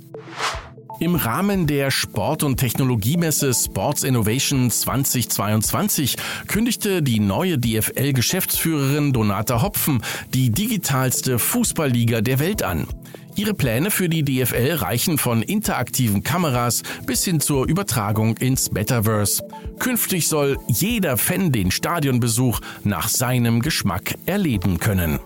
Im 1.00 1.14
Rahmen 1.14 1.68
der 1.68 1.92
Sport- 1.92 2.42
und 2.42 2.58
Technologiemesse 2.58 3.54
Sports 3.54 4.02
Innovation 4.04 4.72
2022 4.72 6.16
kündigte 6.48 7.04
die 7.04 7.20
neue 7.20 7.60
DFL-Geschäftsführerin 7.60 9.14
Donata 9.14 9.62
Hopfen 9.62 10.02
die 10.34 10.50
digitalste 10.50 11.38
Fußballliga 11.38 12.22
der 12.22 12.40
Welt 12.40 12.64
an. 12.64 12.88
Ihre 13.36 13.54
Pläne 13.54 13.92
für 13.92 14.10
die 14.10 14.24
DFL 14.24 14.78
reichen 14.78 15.20
von 15.20 15.44
interaktiven 15.44 16.24
Kameras 16.24 16.82
bis 17.06 17.24
hin 17.24 17.40
zur 17.40 17.68
Übertragung 17.68 18.36
ins 18.38 18.72
Metaverse. 18.72 19.44
Künftig 19.78 20.28
soll 20.28 20.58
jeder 20.68 21.18
Fan 21.18 21.52
den 21.52 21.70
Stadionbesuch 21.70 22.60
nach 22.84 23.08
seinem 23.08 23.62
Geschmack 23.62 24.16
erleben 24.26 24.80
können. 24.80 25.20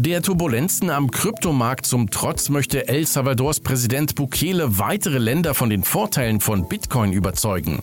Der 0.00 0.22
Turbulenzen 0.22 0.90
am 0.90 1.10
Kryptomarkt 1.10 1.84
zum 1.84 2.08
Trotz 2.08 2.50
möchte 2.50 2.86
El 2.86 3.04
Salvadors 3.04 3.58
Präsident 3.58 4.14
Bukele 4.14 4.78
weitere 4.78 5.18
Länder 5.18 5.54
von 5.54 5.70
den 5.70 5.82
Vorteilen 5.82 6.40
von 6.40 6.68
Bitcoin 6.68 7.12
überzeugen. 7.12 7.80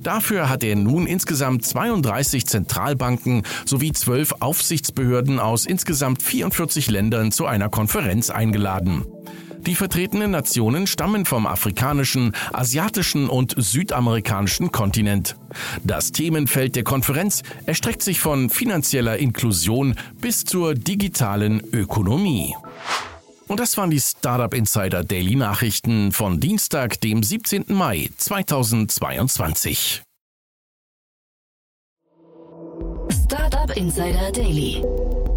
Dafür 0.00 0.48
hat 0.48 0.62
er 0.62 0.76
nun 0.76 1.08
insgesamt 1.08 1.64
32 1.64 2.46
Zentralbanken 2.46 3.42
sowie 3.64 3.90
12 3.90 4.34
Aufsichtsbehörden 4.38 5.40
aus 5.40 5.66
insgesamt 5.66 6.22
44 6.22 6.88
Ländern 6.88 7.32
zu 7.32 7.46
einer 7.46 7.68
Konferenz 7.68 8.30
eingeladen. 8.30 9.04
Die 9.66 9.74
vertretenen 9.74 10.30
Nationen 10.30 10.86
stammen 10.86 11.24
vom 11.24 11.46
afrikanischen, 11.46 12.32
asiatischen 12.52 13.28
und 13.28 13.54
südamerikanischen 13.56 14.70
Kontinent. 14.70 15.36
Das 15.82 16.12
Themenfeld 16.12 16.76
der 16.76 16.84
Konferenz 16.84 17.42
erstreckt 17.66 18.02
sich 18.02 18.20
von 18.20 18.48
finanzieller 18.48 19.18
Inklusion 19.18 19.96
bis 20.20 20.44
zur 20.44 20.74
digitalen 20.74 21.60
Ökonomie. 21.72 22.54
Und 23.48 23.58
das 23.58 23.76
waren 23.76 23.90
die 23.90 24.00
Startup 24.00 24.54
Insider 24.54 25.02
Daily 25.02 25.34
Nachrichten 25.34 26.12
von 26.12 26.38
Dienstag, 26.38 27.00
dem 27.00 27.24
17. 27.24 27.64
Mai 27.68 28.10
2022. 28.16 30.02
Startup 33.10 33.76
Insider 33.76 34.30
Daily. 34.30 34.82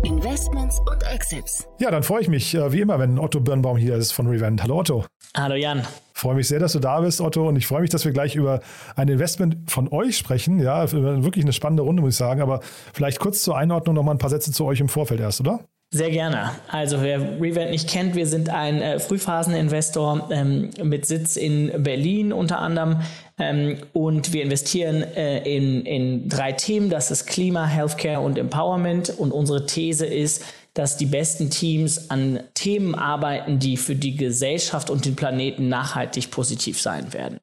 Investments 0.04 0.80
und 0.90 1.04
Exits. 1.04 1.68
Ja, 1.80 1.92
dann 1.92 2.04
freue 2.04 2.22
ich 2.22 2.30
mich, 2.30 2.56
äh, 2.56 2.72
wie 2.72 2.80
immer, 2.80 3.00
wenn 3.00 3.20
Otto 3.20 3.42
Birnbaum 3.42 3.76
hier 3.78 3.96
ist 3.96 4.14
von 4.14 4.28
Revent. 4.28 4.64
Hallo 4.64 4.80
Otto. 4.80 5.06
Hallo 5.36 5.56
Jan. 5.56 5.86
Freue 6.14 6.36
mich 6.36 6.48
sehr, 6.48 6.60
dass 6.60 6.72
du 6.74 6.80
da 6.80 7.02
bist, 7.02 7.20
Otto. 7.20 7.48
Und 7.48 7.58
ich 7.58 7.68
freue 7.68 7.82
mich, 7.82 7.90
dass 7.90 8.06
wir 8.06 8.14
gleich 8.14 8.36
über 8.36 8.62
ein 8.96 9.10
Investment 9.10 9.70
von 9.70 9.92
euch 9.92 10.18
sprechen. 10.18 10.60
Ja, 10.60 10.90
wirklich 10.92 11.44
eine 11.44 11.54
spannende 11.54 11.84
Runde, 11.84 12.02
muss 12.02 12.14
ich 12.14 12.18
sagen. 12.18 12.42
Aber 12.42 12.62
vielleicht 12.94 13.20
kurz 13.20 13.44
zur 13.44 13.58
Einordnung 13.58 13.96
noch 13.96 14.04
mal 14.04 14.12
ein 14.12 14.18
paar 14.18 14.30
Sätze 14.30 14.52
zu 14.52 14.66
euch 14.66 14.80
im 14.80 14.90
Vorfeld 14.90 15.20
erst, 15.20 15.42
oder? 15.42 15.60
Sehr 15.92 16.12
gerne. 16.12 16.52
Also 16.68 17.02
wer 17.02 17.42
Revent 17.42 17.72
nicht 17.72 17.90
kennt, 17.90 18.14
wir 18.14 18.28
sind 18.28 18.50
ein 18.50 18.80
äh, 18.80 19.00
Frühphaseninvestor 19.00 20.30
ähm, 20.32 20.70
mit 20.84 21.08
Sitz 21.08 21.36
in 21.36 21.82
Berlin 21.82 22.32
unter 22.32 22.60
anderem 22.60 23.02
ähm, 23.40 23.78
und 23.94 24.32
wir 24.32 24.44
investieren 24.44 25.02
äh, 25.02 25.40
in, 25.40 25.84
in 25.88 26.30
drei 26.30 26.52
Themen. 26.52 26.92
Das 26.92 27.10
ist 27.10 27.26
Klima, 27.26 27.66
Healthcare 27.66 28.20
und 28.20 28.38
Empowerment 28.38 29.10
und 29.18 29.32
unsere 29.32 29.66
These 29.66 30.06
ist, 30.06 30.46
dass 30.76 30.96
die 30.96 31.08
besten 31.08 31.50
Teams 31.50 32.12
an 32.12 32.42
Themen 32.54 32.94
arbeiten, 32.94 33.58
die 33.58 33.76
für 33.76 33.96
die 33.96 34.16
Gesellschaft 34.16 34.92
und 34.92 35.06
den 35.06 35.16
Planeten 35.16 35.70
nachhaltig 35.70 36.30
positiv 36.30 36.80
sein 36.80 37.14
werden. 37.14 37.40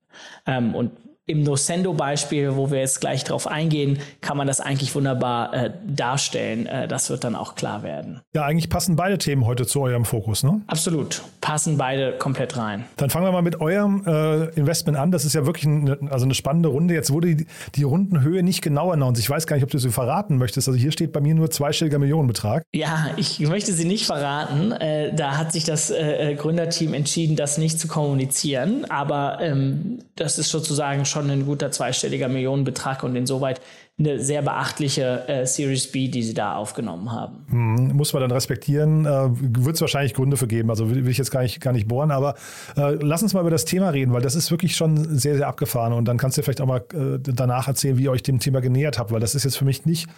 Ähm, 0.47 0.77
und 0.77 0.93
im 1.29 1.43
Nocendo-Beispiel, 1.43 2.55
wo 2.55 2.71
wir 2.71 2.79
jetzt 2.79 3.01
gleich 3.01 3.25
drauf 3.25 3.49
eingehen, 3.49 3.99
kann 4.21 4.37
man 4.37 4.47
das 4.47 4.61
eigentlich 4.61 4.95
wunderbar 4.95 5.53
äh, 5.53 5.71
darstellen. 5.85 6.67
Äh, 6.67 6.87
das 6.87 7.11
wird 7.11 7.25
dann 7.25 7.35
auch 7.35 7.57
klar 7.57 7.83
werden. 7.83 8.21
Ja, 8.33 8.45
eigentlich 8.45 8.71
passen 8.71 8.95
beide 8.95 9.19
Themen 9.19 9.45
heute 9.45 9.67
zu 9.67 9.81
eurem 9.83 10.05
Fokus, 10.05 10.45
ne? 10.45 10.61
Absolut. 10.69 11.23
Passen 11.41 11.79
beide 11.79 12.13
komplett 12.13 12.57
rein. 12.57 12.85
Dann 12.97 13.11
fangen 13.11 13.27
wir 13.27 13.33
mal 13.33 13.43
mit 13.43 13.61
eurem 13.61 14.05
äh, 14.07 14.51
Investment 14.51 14.97
an. 14.97 15.11
Das 15.11 15.25
ist 15.25 15.35
ja 15.35 15.47
wirklich 15.47 15.67
eine, 15.67 15.99
also 16.11 16.25
eine 16.25 16.35
spannende 16.35 16.69
Runde. 16.69 16.95
Jetzt 16.95 17.13
wurde 17.13 17.35
die, 17.35 17.47
die 17.75 17.83
Rundenhöhe 17.83 18.45
nicht 18.45 18.63
genau 18.63 18.93
announced. 18.93 19.21
Ich 19.21 19.29
weiß 19.29 19.49
gar 19.49 19.57
nicht, 19.57 19.65
ob 19.65 19.71
du 19.71 19.79
sie 19.79 19.91
verraten 19.91 20.39
möchtest. 20.39 20.69
Also 20.69 20.79
hier 20.79 20.93
steht 20.93 21.13
bei 21.13 21.21
mir 21.21 21.35
nur 21.35 21.51
zweistelliger 21.51 21.99
Millionenbetrag. 21.99 22.63
Ja, 22.73 23.09
ich 23.17 23.41
möchte 23.41 23.73
sie 23.73 23.85
nicht 23.85 24.07
verraten. 24.07 24.71
Äh, 24.71 25.13
da 25.13 25.37
hat 25.37 25.53
sich 25.53 25.65
das 25.65 25.91
äh, 25.91 26.31
äh, 26.31 26.35
Gründerteam 26.37 26.95
entschieden, 26.95 27.35
das 27.35 27.59
nicht 27.59 27.81
zu 27.81 27.89
kommunizieren. 27.89 28.85
Aber 28.89 29.39
ähm, 29.41 29.99
das 30.15 30.39
ist 30.39 30.51
sozusagen 30.51 31.05
schon 31.05 31.16
schon 31.17 31.31
ein 31.31 31.47
guter 31.47 31.71
zweistelliger 31.71 32.29
Millionenbetrag 32.29 33.03
und 33.03 33.17
insoweit 33.17 33.61
eine 33.99 34.21
sehr 34.21 34.43
beachtliche 34.43 35.27
äh, 35.27 35.47
Series 35.47 35.91
B, 35.91 36.09
die 36.09 36.23
sie 36.23 36.35
da 36.35 36.55
aufgenommen 36.55 37.13
haben. 37.13 37.47
Hm, 37.49 37.97
muss 37.97 38.13
man 38.13 38.21
dann 38.21 38.31
respektieren. 38.31 39.07
Äh, 39.07 39.29
Wird 39.31 39.77
es 39.77 39.81
wahrscheinlich 39.81 40.13
Gründe 40.13 40.37
für 40.37 40.47
geben. 40.47 40.69
Also 40.69 40.91
will, 40.91 41.09
ich 41.09 41.17
jetzt 41.17 41.31
gar 41.31 41.43
nicht, 41.43 41.61
gar 41.63 41.73
nicht 41.73 41.89
bohren, 41.89 42.11
aber 42.11 42.35
äh, 42.77 42.95
lass 43.01 43.23
uns 43.23 43.33
mal 43.33 43.41
über 43.41 43.51
das 43.51 43.65
Thema 43.65 43.89
reden, 43.89 44.13
weil 44.13 44.21
das 44.21 44.35
ist 44.35 44.51
wirklich 44.51 44.77
schon 44.77 45.17
sehr, 45.17 45.37
sehr 45.37 45.49
abgefahren. 45.49 45.95
Und 45.95 46.05
dann 46.07 46.19
kannst 46.19 46.37
du 46.37 46.43
vielleicht 46.43 46.61
auch 46.61 46.67
mal 46.67 46.85
äh, 46.93 47.19
danach 47.21 47.69
erzählen, 47.69 47.97
wie 47.97 48.05
ihr 48.05 48.11
euch 48.11 48.23
dem 48.23 48.39
Thema 48.39 48.61
genähert 48.61 48.99
habt, 48.99 49.13
weil 49.13 49.21
das 49.21 49.35
ist 49.35 49.45
jetzt 49.45 49.57
für 49.57 49.65
mich 49.65 49.87
nicht 49.87 50.09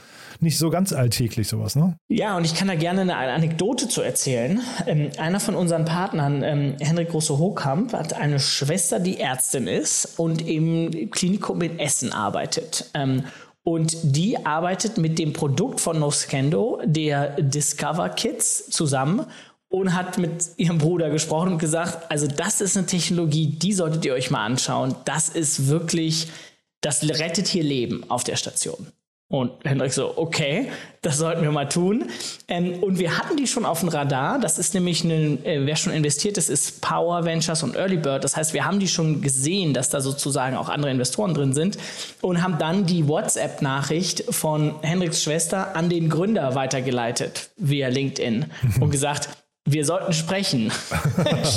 nicht 0.41 0.59
so 0.59 0.71
ganz 0.71 0.93
alltäglich 0.93 1.49
sowas, 1.49 1.75
ne? 1.75 1.97
Ja, 2.09 2.37
und 2.37 2.45
ich 2.45 2.55
kann 2.55 2.69
da 2.69 2.75
gerne 2.75 3.01
eine 3.01 3.17
Anekdote 3.17 3.89
zu 3.89 4.03
erzählen. 4.03 4.61
Ähm, 4.87 5.11
einer 5.19 5.41
von 5.41 5.55
unseren 5.55 5.85
Partnern, 5.85 6.43
ähm, 6.43 6.77
Henrik 6.81 7.11
Große-Hochkamp, 7.11 7.93
hat 7.93 8.15
eine 8.15 8.39
Schwester, 8.39 9.01
die 9.01 9.19
Ärztin 9.19 9.67
ist 9.67 10.19
und 10.19 10.47
im 10.47 11.11
Klinikum 11.11 11.61
in 11.63 11.79
Essen 11.79 12.13
arbeitet. 12.13 12.91
Ähm, 12.95 13.25
und 13.69 13.99
die 14.03 14.47
arbeitet 14.47 14.97
mit 14.97 15.19
dem 15.19 15.35
Produkt 15.35 15.79
von 15.83 15.99
Noscendo, 15.99 16.81
der 16.87 17.37
Discover 17.39 18.09
Kids, 18.09 18.71
zusammen 18.71 19.27
und 19.69 19.93
hat 19.93 20.17
mit 20.17 20.53
ihrem 20.57 20.79
Bruder 20.79 21.11
gesprochen 21.11 21.53
und 21.53 21.59
gesagt, 21.59 22.11
also 22.11 22.27
das 22.27 22.63
ist 22.63 22.79
eine 22.79 22.87
Technologie, 22.87 23.49
die 23.49 23.75
solltet 23.75 24.07
ihr 24.07 24.15
euch 24.15 24.31
mal 24.31 24.47
anschauen. 24.47 24.95
Das 25.05 25.29
ist 25.29 25.69
wirklich, 25.69 26.29
das 26.81 27.03
rettet 27.03 27.47
hier 27.47 27.63
Leben 27.63 28.11
auf 28.11 28.25
der 28.25 28.37
Station. 28.37 28.87
Und 29.31 29.53
Hendrik 29.63 29.93
so, 29.93 30.17
okay, 30.17 30.71
das 31.03 31.19
sollten 31.19 31.43
wir 31.43 31.53
mal 31.53 31.69
tun. 31.69 32.07
Ähm, 32.49 32.83
und 32.83 32.99
wir 32.99 33.19
hatten 33.19 33.37
die 33.37 33.47
schon 33.47 33.67
auf 33.67 33.81
dem 33.81 33.91
Radar. 33.91 34.39
Das 34.39 34.59
ist 34.59 34.73
nämlich, 34.73 35.05
ein, 35.05 35.45
äh, 35.45 35.67
wer 35.67 35.77
schon 35.77 35.93
investiert 35.93 36.39
ist, 36.39 36.49
ist 36.49 36.81
Power 36.81 37.27
Ventures 37.27 37.63
und 37.63 37.77
Early 37.77 37.99
Bird. 37.99 38.25
Das 38.25 38.39
heißt, 38.39 38.55
wir 38.55 38.65
haben 38.65 38.81
die 38.81 38.89
schon 38.89 39.21
gesehen, 39.21 39.75
dass 39.75 39.91
da 39.91 40.01
sozusagen 40.01 40.57
auch 40.57 40.71
andere 40.71 40.91
Investoren 40.91 41.35
drin 41.35 41.53
sind 41.53 41.77
und 42.23 42.43
haben 42.43 42.57
dann 42.59 42.87
die 42.87 43.07
WhatsApp-Nachricht 43.07 44.25
von 44.35 44.77
Hendriks 44.81 45.23
Schwester 45.23 45.77
an 45.77 45.91
den 45.91 46.09
Gründer 46.09 46.55
weitergeleitet 46.55 47.51
via 47.59 47.89
LinkedIn 47.89 48.47
und 48.81 48.91
gesagt, 48.91 49.29
wir 49.73 49.85
sollten 49.85 50.13
sprechen. 50.13 50.73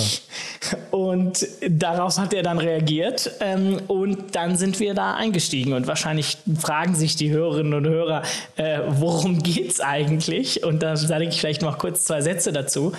und 0.91 1.47
darauf 1.67 2.17
hat 2.17 2.33
er 2.33 2.43
dann 2.43 2.57
reagiert 2.57 3.31
ähm, 3.39 3.81
und 3.87 4.35
dann 4.35 4.57
sind 4.57 4.79
wir 4.79 4.93
da 4.93 5.15
eingestiegen 5.15 5.73
und 5.73 5.87
wahrscheinlich 5.87 6.37
fragen 6.59 6.95
sich 6.95 7.15
die 7.15 7.31
Hörerinnen 7.31 7.73
und 7.73 7.87
Hörer, 7.87 8.23
äh, 8.55 8.79
worum 8.87 9.41
es 9.45 9.79
eigentlich? 9.79 10.63
Und 10.63 10.83
da 10.83 10.95
sage 10.95 11.25
ich 11.25 11.39
vielleicht 11.39 11.61
noch 11.61 11.77
kurz 11.77 12.05
zwei 12.05 12.21
Sätze 12.21 12.51
dazu. 12.51 12.93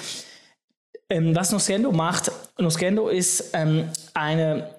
Ähm, 1.09 1.35
was 1.35 1.53
Noscendo 1.53 1.93
macht, 1.93 2.33
Noscendo 2.59 3.09
ist 3.09 3.51
ähm, 3.53 3.89
eine 4.15 4.71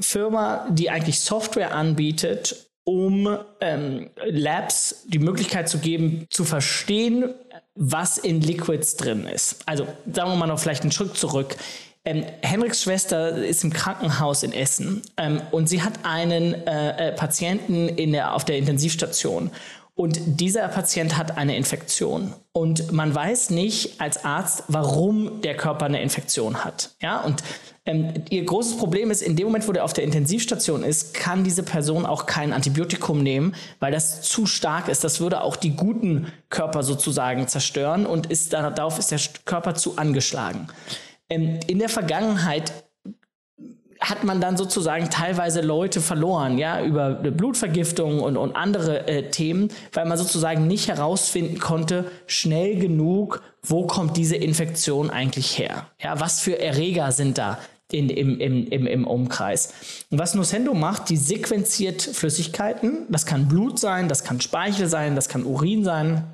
Firma, 0.00 0.66
die 0.70 0.90
eigentlich 0.90 1.20
Software 1.20 1.74
anbietet, 1.74 2.70
um 2.84 3.38
ähm, 3.60 4.10
Labs 4.24 5.04
die 5.06 5.18
Möglichkeit 5.18 5.68
zu 5.68 5.78
geben, 5.78 6.26
zu 6.30 6.44
verstehen, 6.44 7.34
was 7.82 8.18
in 8.18 8.42
Liquids 8.42 8.94
drin 8.96 9.26
ist. 9.26 9.56
Also 9.64 9.86
sagen 10.12 10.30
wir 10.30 10.36
mal 10.36 10.46
noch 10.46 10.58
vielleicht 10.58 10.82
einen 10.82 10.92
Schritt 10.92 11.16
zurück. 11.16 11.56
Ähm, 12.04 12.24
Henriks 12.42 12.82
Schwester 12.82 13.36
ist 13.36 13.64
im 13.64 13.72
Krankenhaus 13.72 14.42
in 14.42 14.52
Essen 14.52 15.02
ähm, 15.16 15.40
und 15.50 15.68
sie 15.68 15.82
hat 15.82 16.04
einen 16.04 16.54
äh, 16.66 17.08
äh, 17.08 17.12
Patienten 17.12 17.88
in 17.88 18.12
der, 18.12 18.34
auf 18.34 18.44
der 18.44 18.58
Intensivstation. 18.58 19.50
Und 20.00 20.40
dieser 20.40 20.66
Patient 20.68 21.18
hat 21.18 21.36
eine 21.36 21.58
Infektion. 21.58 22.32
Und 22.52 22.90
man 22.90 23.14
weiß 23.14 23.50
nicht 23.50 24.00
als 24.00 24.24
Arzt, 24.24 24.64
warum 24.68 25.42
der 25.42 25.54
Körper 25.58 25.84
eine 25.84 26.00
Infektion 26.00 26.64
hat. 26.64 26.92
Ja, 27.02 27.20
und 27.20 27.42
ähm, 27.84 28.14
ihr 28.30 28.42
großes 28.46 28.78
Problem 28.78 29.10
ist, 29.10 29.20
in 29.20 29.36
dem 29.36 29.48
Moment, 29.48 29.68
wo 29.68 29.72
der 29.72 29.84
auf 29.84 29.92
der 29.92 30.04
Intensivstation 30.04 30.84
ist, 30.84 31.12
kann 31.12 31.44
diese 31.44 31.62
Person 31.62 32.06
auch 32.06 32.24
kein 32.24 32.54
Antibiotikum 32.54 33.22
nehmen, 33.22 33.54
weil 33.78 33.92
das 33.92 34.22
zu 34.22 34.46
stark 34.46 34.88
ist. 34.88 35.04
Das 35.04 35.20
würde 35.20 35.42
auch 35.42 35.56
die 35.56 35.76
guten 35.76 36.32
Körper 36.48 36.82
sozusagen 36.82 37.46
zerstören 37.46 38.06
und 38.06 38.24
ist, 38.24 38.54
darauf 38.54 38.98
ist 38.98 39.10
der 39.10 39.20
Körper 39.44 39.74
zu 39.74 39.98
angeschlagen. 39.98 40.68
Ähm, 41.28 41.60
in 41.66 41.78
der 41.78 41.90
Vergangenheit 41.90 42.72
hat 44.00 44.24
man 44.24 44.40
dann 44.40 44.56
sozusagen 44.56 45.10
teilweise 45.10 45.60
Leute 45.60 46.00
verloren, 46.00 46.56
ja, 46.56 46.82
über 46.82 47.10
Blutvergiftung 47.12 48.20
und, 48.20 48.36
und 48.36 48.56
andere 48.56 49.06
äh, 49.06 49.30
Themen, 49.30 49.68
weil 49.92 50.06
man 50.06 50.16
sozusagen 50.16 50.66
nicht 50.66 50.88
herausfinden 50.88 51.58
konnte, 51.58 52.10
schnell 52.26 52.76
genug, 52.78 53.42
wo 53.62 53.86
kommt 53.86 54.16
diese 54.16 54.36
Infektion 54.36 55.10
eigentlich 55.10 55.58
her? 55.58 55.86
Ja, 56.02 56.18
was 56.18 56.40
für 56.40 56.58
Erreger 56.58 57.12
sind 57.12 57.36
da 57.36 57.58
in, 57.92 58.08
im, 58.08 58.40
im, 58.40 58.66
im, 58.68 58.86
im 58.86 59.06
Umkreis? 59.06 59.74
Und 60.10 60.18
was 60.18 60.34
Nocendo 60.34 60.72
macht, 60.72 61.10
die 61.10 61.18
sequenziert 61.18 62.00
Flüssigkeiten, 62.00 63.06
das 63.10 63.26
kann 63.26 63.48
Blut 63.48 63.78
sein, 63.78 64.08
das 64.08 64.24
kann 64.24 64.40
Speichel 64.40 64.88
sein, 64.88 65.14
das 65.14 65.28
kann 65.28 65.44
Urin 65.44 65.84
sein, 65.84 66.24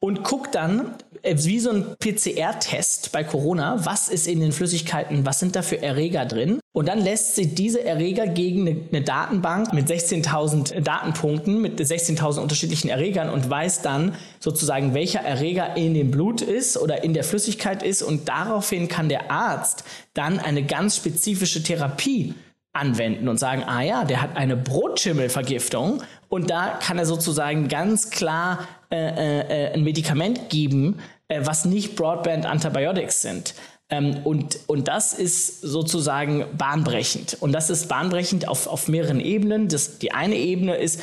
und 0.00 0.24
guckt 0.24 0.54
dann, 0.54 0.96
äh, 1.22 1.36
wie 1.38 1.60
so 1.60 1.70
ein 1.70 1.96
PCR-Test 1.98 3.12
bei 3.12 3.22
Corona, 3.22 3.84
was 3.84 4.08
ist 4.08 4.26
in 4.26 4.40
den 4.40 4.52
Flüssigkeiten, 4.52 5.24
was 5.24 5.38
sind 5.38 5.54
da 5.54 5.62
für 5.62 5.80
Erreger 5.80 6.26
drin. 6.26 6.58
Und 6.72 6.88
dann 6.88 7.00
lässt 7.00 7.36
sie 7.36 7.54
diese 7.54 7.84
Erreger 7.84 8.26
gegen 8.26 8.66
eine, 8.66 8.80
eine 8.90 9.02
Datenbank 9.02 9.72
mit 9.72 9.88
16.000 9.88 10.80
Datenpunkten, 10.80 11.60
mit 11.60 11.78
16.000 11.78 12.40
unterschiedlichen 12.40 12.88
Erregern 12.88 13.30
und 13.30 13.48
weiß 13.48 13.82
dann 13.82 14.16
sozusagen, 14.40 14.94
welcher 14.94 15.20
Erreger 15.20 15.76
in 15.76 15.94
dem 15.94 16.10
Blut 16.10 16.40
ist 16.40 16.76
oder 16.76 17.04
in 17.04 17.14
der 17.14 17.24
Flüssigkeit 17.24 17.82
ist. 17.82 18.02
Und 18.02 18.28
daraufhin 18.28 18.88
kann 18.88 19.08
der 19.08 19.30
Arzt 19.30 19.84
dann 20.14 20.38
eine 20.38 20.64
ganz 20.64 20.96
spezifische 20.96 21.62
Therapie 21.62 22.34
anwenden 22.72 23.28
und 23.28 23.38
sagen, 23.38 23.64
ah 23.64 23.82
ja, 23.82 24.04
der 24.04 24.22
hat 24.22 24.36
eine 24.36 24.56
Brotschimmelvergiftung 24.56 26.02
und 26.28 26.48
da 26.48 26.78
kann 26.82 26.98
er 26.98 27.04
sozusagen 27.04 27.68
ganz 27.68 28.10
klar 28.10 28.66
äh, 28.92 29.68
äh, 29.68 29.72
ein 29.72 29.84
Medikament 29.84 30.50
geben, 30.50 30.98
äh, 31.28 31.40
was 31.44 31.64
nicht 31.64 31.96
Broadband 31.96 32.44
Antibiotics 32.44 33.22
sind. 33.22 33.54
Ähm, 33.88 34.18
und, 34.24 34.58
und 34.66 34.86
das 34.86 35.14
ist 35.14 35.62
sozusagen 35.62 36.44
bahnbrechend. 36.58 37.38
Und 37.40 37.52
das 37.52 37.70
ist 37.70 37.88
bahnbrechend 37.88 38.48
auf, 38.48 38.66
auf 38.66 38.88
mehreren 38.88 39.18
Ebenen. 39.18 39.68
Das, 39.68 39.98
die 39.98 40.12
eine 40.12 40.36
Ebene 40.36 40.76
ist, 40.76 41.00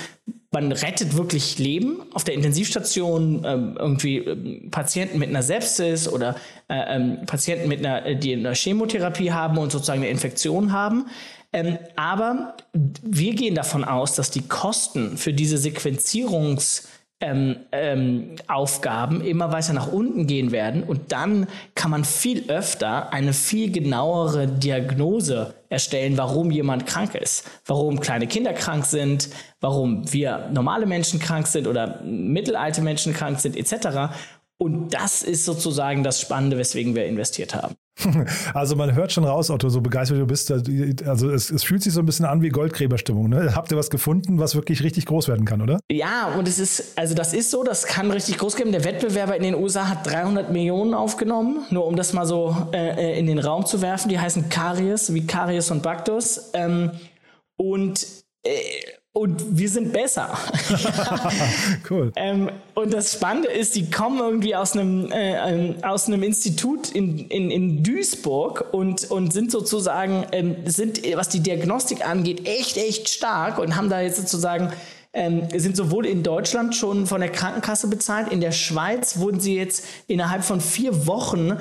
man 0.51 0.71
rettet 0.71 1.17
wirklich 1.17 1.57
Leben 1.57 2.03
auf 2.13 2.23
der 2.23 2.35
Intensivstation, 2.35 3.43
ähm, 3.43 3.75
irgendwie 3.79 4.17
ähm, 4.17 4.69
Patienten 4.69 5.17
mit 5.17 5.29
einer 5.29 5.41
Sepsis 5.41 6.07
oder 6.07 6.35
äh, 6.67 6.95
ähm, 6.95 7.25
Patienten 7.25 7.69
mit 7.69 7.83
einer, 7.83 8.13
die 8.13 8.33
eine 8.33 8.53
Chemotherapie 8.53 9.31
haben 9.31 9.57
und 9.57 9.71
sozusagen 9.71 10.01
eine 10.01 10.09
Infektion 10.09 10.71
haben. 10.71 11.07
Ähm, 11.53 11.79
aber 11.95 12.55
wir 13.01 13.33
gehen 13.33 13.55
davon 13.55 13.83
aus, 13.83 14.13
dass 14.13 14.29
die 14.29 14.47
Kosten 14.47 15.17
für 15.17 15.33
diese 15.33 15.57
Sequenzierungs- 15.57 16.83
ähm, 17.21 17.57
ähm, 17.73 18.35
Aufgaben 18.47 19.19
immer 19.21 19.51
weiter 19.51 19.73
nach 19.73 19.91
unten 19.91 20.25
gehen 20.25 20.51
werden 20.51 20.83
und 20.83 21.11
dann 21.11 21.47
kann 21.75 21.91
man 21.91 22.05
viel 22.05 22.49
öfter 22.49 23.11
eine 23.11 23.33
viel 23.33 23.71
genauere 23.71 24.47
Diagnose 24.47 25.53
erstellen, 25.67 26.17
warum 26.17 26.49
jemand 26.49 26.85
krank 26.85 27.15
ist, 27.15 27.45
warum 27.65 27.99
kleine 27.99 28.25
Kinder 28.25 28.53
krank 28.53 28.85
sind, 28.85 29.29
warum 29.59 30.11
wir 30.11 30.49
normale 30.53 30.85
Menschen 30.85 31.19
krank 31.19 31.47
sind 31.47 31.67
oder 31.67 32.01
mittelalte 32.03 32.81
Menschen 32.81 33.13
krank 33.13 33.39
sind 33.39 33.57
etc. 33.57 34.13
Und 34.61 34.93
das 34.93 35.23
ist 35.23 35.45
sozusagen 35.45 36.03
das 36.03 36.19
Spannende, 36.19 36.57
weswegen 36.57 36.93
wir 36.93 37.05
investiert 37.05 37.55
haben. 37.55 37.75
Also 38.53 38.75
man 38.75 38.93
hört 38.93 39.11
schon 39.11 39.23
raus, 39.23 39.49
Otto, 39.49 39.69
so 39.69 39.81
begeistert 39.81 40.19
du 40.19 40.25
bist. 40.25 40.51
Also 40.51 41.29
es, 41.29 41.49
es, 41.49 41.63
fühlt 41.63 41.83
sich 41.83 41.93
so 41.93 41.99
ein 41.99 42.05
bisschen 42.05 42.25
an 42.25 42.41
wie 42.41 42.49
Goldgräberstimmung. 42.49 43.29
Ne? 43.29 43.55
Habt 43.55 43.71
ihr 43.71 43.77
was 43.77 43.89
gefunden, 43.89 44.39
was 44.39 44.55
wirklich 44.55 44.83
richtig 44.83 45.05
groß 45.05 45.27
werden 45.27 45.45
kann, 45.45 45.61
oder? 45.61 45.79
Ja, 45.91 46.33
und 46.37 46.47
es 46.47 46.59
ist, 46.59 46.97
also 46.97 47.13
das 47.13 47.33
ist 47.33 47.51
so, 47.51 47.63
das 47.63 47.85
kann 47.85 48.09
richtig 48.11 48.37
groß 48.37 48.55
geben. 48.55 48.71
Der 48.71 48.83
Wettbewerber 48.83 49.35
in 49.35 49.43
den 49.43 49.55
USA 49.55 49.87
hat 49.87 50.07
300 50.09 50.51
Millionen 50.51 50.93
aufgenommen, 50.93 51.65
nur 51.69 51.85
um 51.85 51.95
das 51.95 52.13
mal 52.13 52.25
so 52.25 52.55
äh, 52.73 53.19
in 53.19 53.27
den 53.27 53.39
Raum 53.39 53.65
zu 53.65 53.81
werfen. 53.81 54.09
Die 54.09 54.19
heißen 54.19 54.49
Karies, 54.49 55.13
wie 55.13 55.25
Karies 55.25 55.71
und 55.71 55.83
Bactus. 55.83 56.51
Ähm, 56.53 56.91
und 57.57 58.07
äh, 58.43 58.51
und 59.13 59.57
wir 59.57 59.69
sind 59.69 59.91
besser. 59.91 60.37
cool. 61.89 62.11
Ähm, 62.15 62.51
und 62.75 62.93
das 62.93 63.13
Spannende 63.13 63.49
ist, 63.49 63.75
die 63.75 63.89
kommen 63.89 64.19
irgendwie 64.19 64.55
aus 64.55 64.73
einem, 64.73 65.11
äh, 65.11 65.51
ähm, 65.51 65.75
aus 65.83 66.07
einem 66.07 66.23
Institut 66.23 66.89
in, 66.91 67.27
in, 67.27 67.49
in 67.49 67.83
Duisburg 67.83 68.71
und, 68.71 69.09
und 69.09 69.33
sind 69.33 69.51
sozusagen, 69.51 70.25
ähm, 70.31 70.57
sind, 70.65 71.01
was 71.15 71.29
die 71.29 71.39
Diagnostik 71.39 72.07
angeht, 72.07 72.47
echt, 72.47 72.77
echt 72.77 73.09
stark 73.09 73.57
und 73.57 73.75
haben 73.75 73.89
da 73.89 73.99
jetzt 74.01 74.17
sozusagen 74.17 74.71
ähm, 75.11 75.47
sind 75.55 75.75
sowohl 75.75 76.05
in 76.05 76.21
Deutschland 76.21 76.75
schon 76.75 77.07
von 77.07 77.19
der 77.19 77.31
Krankenkasse 77.31 77.87
bezahlt, 77.87 78.31
in 78.31 78.41
der 78.41 78.51
Schweiz 78.51 79.17
wurden 79.17 79.39
sie 79.39 79.55
jetzt 79.55 79.83
innerhalb 80.07 80.43
von 80.43 80.61
vier 80.61 81.07
Wochen 81.07 81.57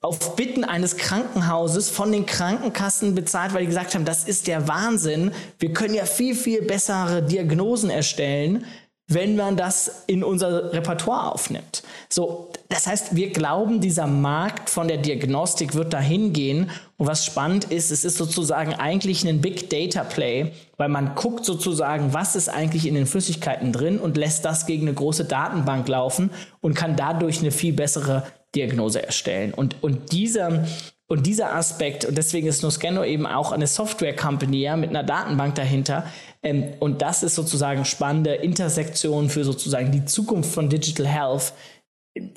auf 0.00 0.36
Bitten 0.36 0.64
eines 0.64 0.96
Krankenhauses 0.96 1.90
von 1.90 2.12
den 2.12 2.24
Krankenkassen 2.24 3.14
bezahlt, 3.14 3.52
weil 3.52 3.62
die 3.62 3.66
gesagt 3.66 3.94
haben, 3.94 4.04
das 4.04 4.24
ist 4.24 4.46
der 4.46 4.68
Wahnsinn. 4.68 5.32
Wir 5.58 5.72
können 5.72 5.94
ja 5.94 6.04
viel, 6.04 6.36
viel 6.36 6.62
bessere 6.62 7.22
Diagnosen 7.22 7.90
erstellen, 7.90 8.64
wenn 9.10 9.36
man 9.36 9.56
das 9.56 10.04
in 10.06 10.22
unser 10.22 10.72
Repertoire 10.72 11.32
aufnimmt. 11.32 11.82
So, 12.10 12.52
das 12.68 12.86
heißt, 12.86 13.16
wir 13.16 13.30
glauben, 13.30 13.80
dieser 13.80 14.06
Markt 14.06 14.68
von 14.68 14.86
der 14.86 14.98
Diagnostik 14.98 15.74
wird 15.74 15.94
dahin 15.94 16.34
gehen. 16.34 16.70
Und 16.98 17.06
was 17.06 17.24
spannend 17.24 17.64
ist, 17.64 17.90
es 17.90 18.04
ist 18.04 18.18
sozusagen 18.18 18.74
eigentlich 18.74 19.26
ein 19.26 19.40
Big 19.40 19.70
Data 19.70 20.04
Play, 20.04 20.52
weil 20.76 20.90
man 20.90 21.14
guckt 21.14 21.46
sozusagen, 21.46 22.12
was 22.12 22.36
ist 22.36 22.50
eigentlich 22.50 22.86
in 22.86 22.94
den 22.94 23.06
Flüssigkeiten 23.06 23.72
drin 23.72 23.98
und 23.98 24.18
lässt 24.18 24.44
das 24.44 24.66
gegen 24.66 24.86
eine 24.86 24.94
große 24.94 25.24
Datenbank 25.24 25.88
laufen 25.88 26.30
und 26.60 26.74
kann 26.74 26.94
dadurch 26.94 27.40
eine 27.40 27.50
viel 27.50 27.72
bessere 27.72 28.24
Diagnose 28.54 29.04
erstellen. 29.04 29.52
Und, 29.52 29.82
und 29.82 30.12
dieser, 30.12 30.66
und 31.06 31.26
dieser 31.26 31.54
Aspekt, 31.54 32.04
und 32.04 32.16
deswegen 32.16 32.46
ist 32.46 32.62
Noscano 32.62 33.04
eben 33.04 33.26
auch 33.26 33.52
eine 33.52 33.66
Software-Company 33.66 34.60
ja, 34.60 34.76
mit 34.76 34.90
einer 34.90 35.04
Datenbank 35.04 35.54
dahinter. 35.54 36.04
Ähm, 36.42 36.64
und 36.80 37.02
das 37.02 37.22
ist 37.22 37.34
sozusagen 37.34 37.84
spannende 37.84 38.34
Intersektion 38.34 39.30
für 39.30 39.44
sozusagen 39.44 39.92
die 39.92 40.04
Zukunft 40.04 40.52
von 40.52 40.68
Digital 40.68 41.06
Health, 41.06 41.52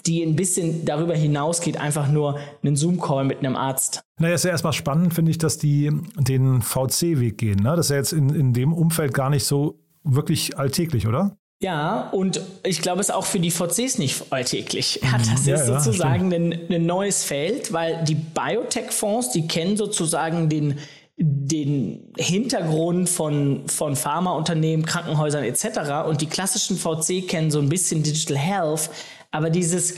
die 0.05 0.21
ein 0.23 0.35
bisschen 0.35 0.85
darüber 0.85 1.15
hinausgeht, 1.15 1.77
einfach 1.77 2.07
nur 2.07 2.39
einen 2.63 2.75
Zoom-Call 2.75 3.25
mit 3.25 3.39
einem 3.39 3.55
Arzt. 3.55 4.01
Naja, 4.19 4.35
ist 4.35 4.45
ja 4.45 4.51
erstmal 4.51 4.73
spannend, 4.73 5.13
finde 5.13 5.31
ich, 5.31 5.37
dass 5.37 5.57
die 5.57 5.91
den 6.17 6.61
VC-Weg 6.61 7.37
gehen. 7.37 7.63
Ne? 7.63 7.75
Das 7.75 7.87
ist 7.87 7.89
ja 7.89 7.95
jetzt 7.97 8.13
in, 8.13 8.29
in 8.29 8.53
dem 8.53 8.73
Umfeld 8.73 9.13
gar 9.13 9.29
nicht 9.29 9.45
so 9.45 9.79
wirklich 10.03 10.57
alltäglich, 10.57 11.07
oder? 11.07 11.37
Ja, 11.61 12.09
und 12.09 12.41
ich 12.63 12.81
glaube, 12.81 13.01
es 13.01 13.09
ist 13.09 13.13
auch 13.13 13.25
für 13.25 13.39
die 13.39 13.51
VCs 13.51 13.99
nicht 13.99 14.31
alltäglich. 14.31 14.99
Ja, 15.03 15.17
das 15.19 15.45
ja, 15.45 15.55
ist 15.55 15.67
sozusagen 15.67 16.31
ja, 16.31 16.37
ein, 16.37 16.71
ein, 16.71 16.85
neues 16.87 17.23
Feld, 17.23 17.71
weil 17.71 18.03
die 18.03 18.15
Biotech-Fonds, 18.15 19.29
die 19.29 19.47
kennen 19.47 19.77
sozusagen 19.77 20.49
den, 20.49 20.79
den 21.17 22.11
Hintergrund 22.17 23.09
von, 23.09 23.67
von 23.67 23.95
Pharmaunternehmen, 23.95 24.87
Krankenhäusern 24.87 25.43
etc. 25.43 26.07
Und 26.07 26.21
die 26.21 26.25
klassischen 26.25 26.77
VC 26.77 27.27
kennen 27.27 27.51
so 27.51 27.59
ein 27.59 27.69
bisschen 27.69 28.01
Digital 28.01 28.37
Health, 28.37 28.89
aber 29.29 29.51
dieses 29.51 29.97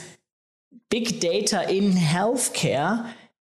Big 0.90 1.22
Data 1.22 1.62
in 1.62 1.94
Healthcare, 1.96 3.06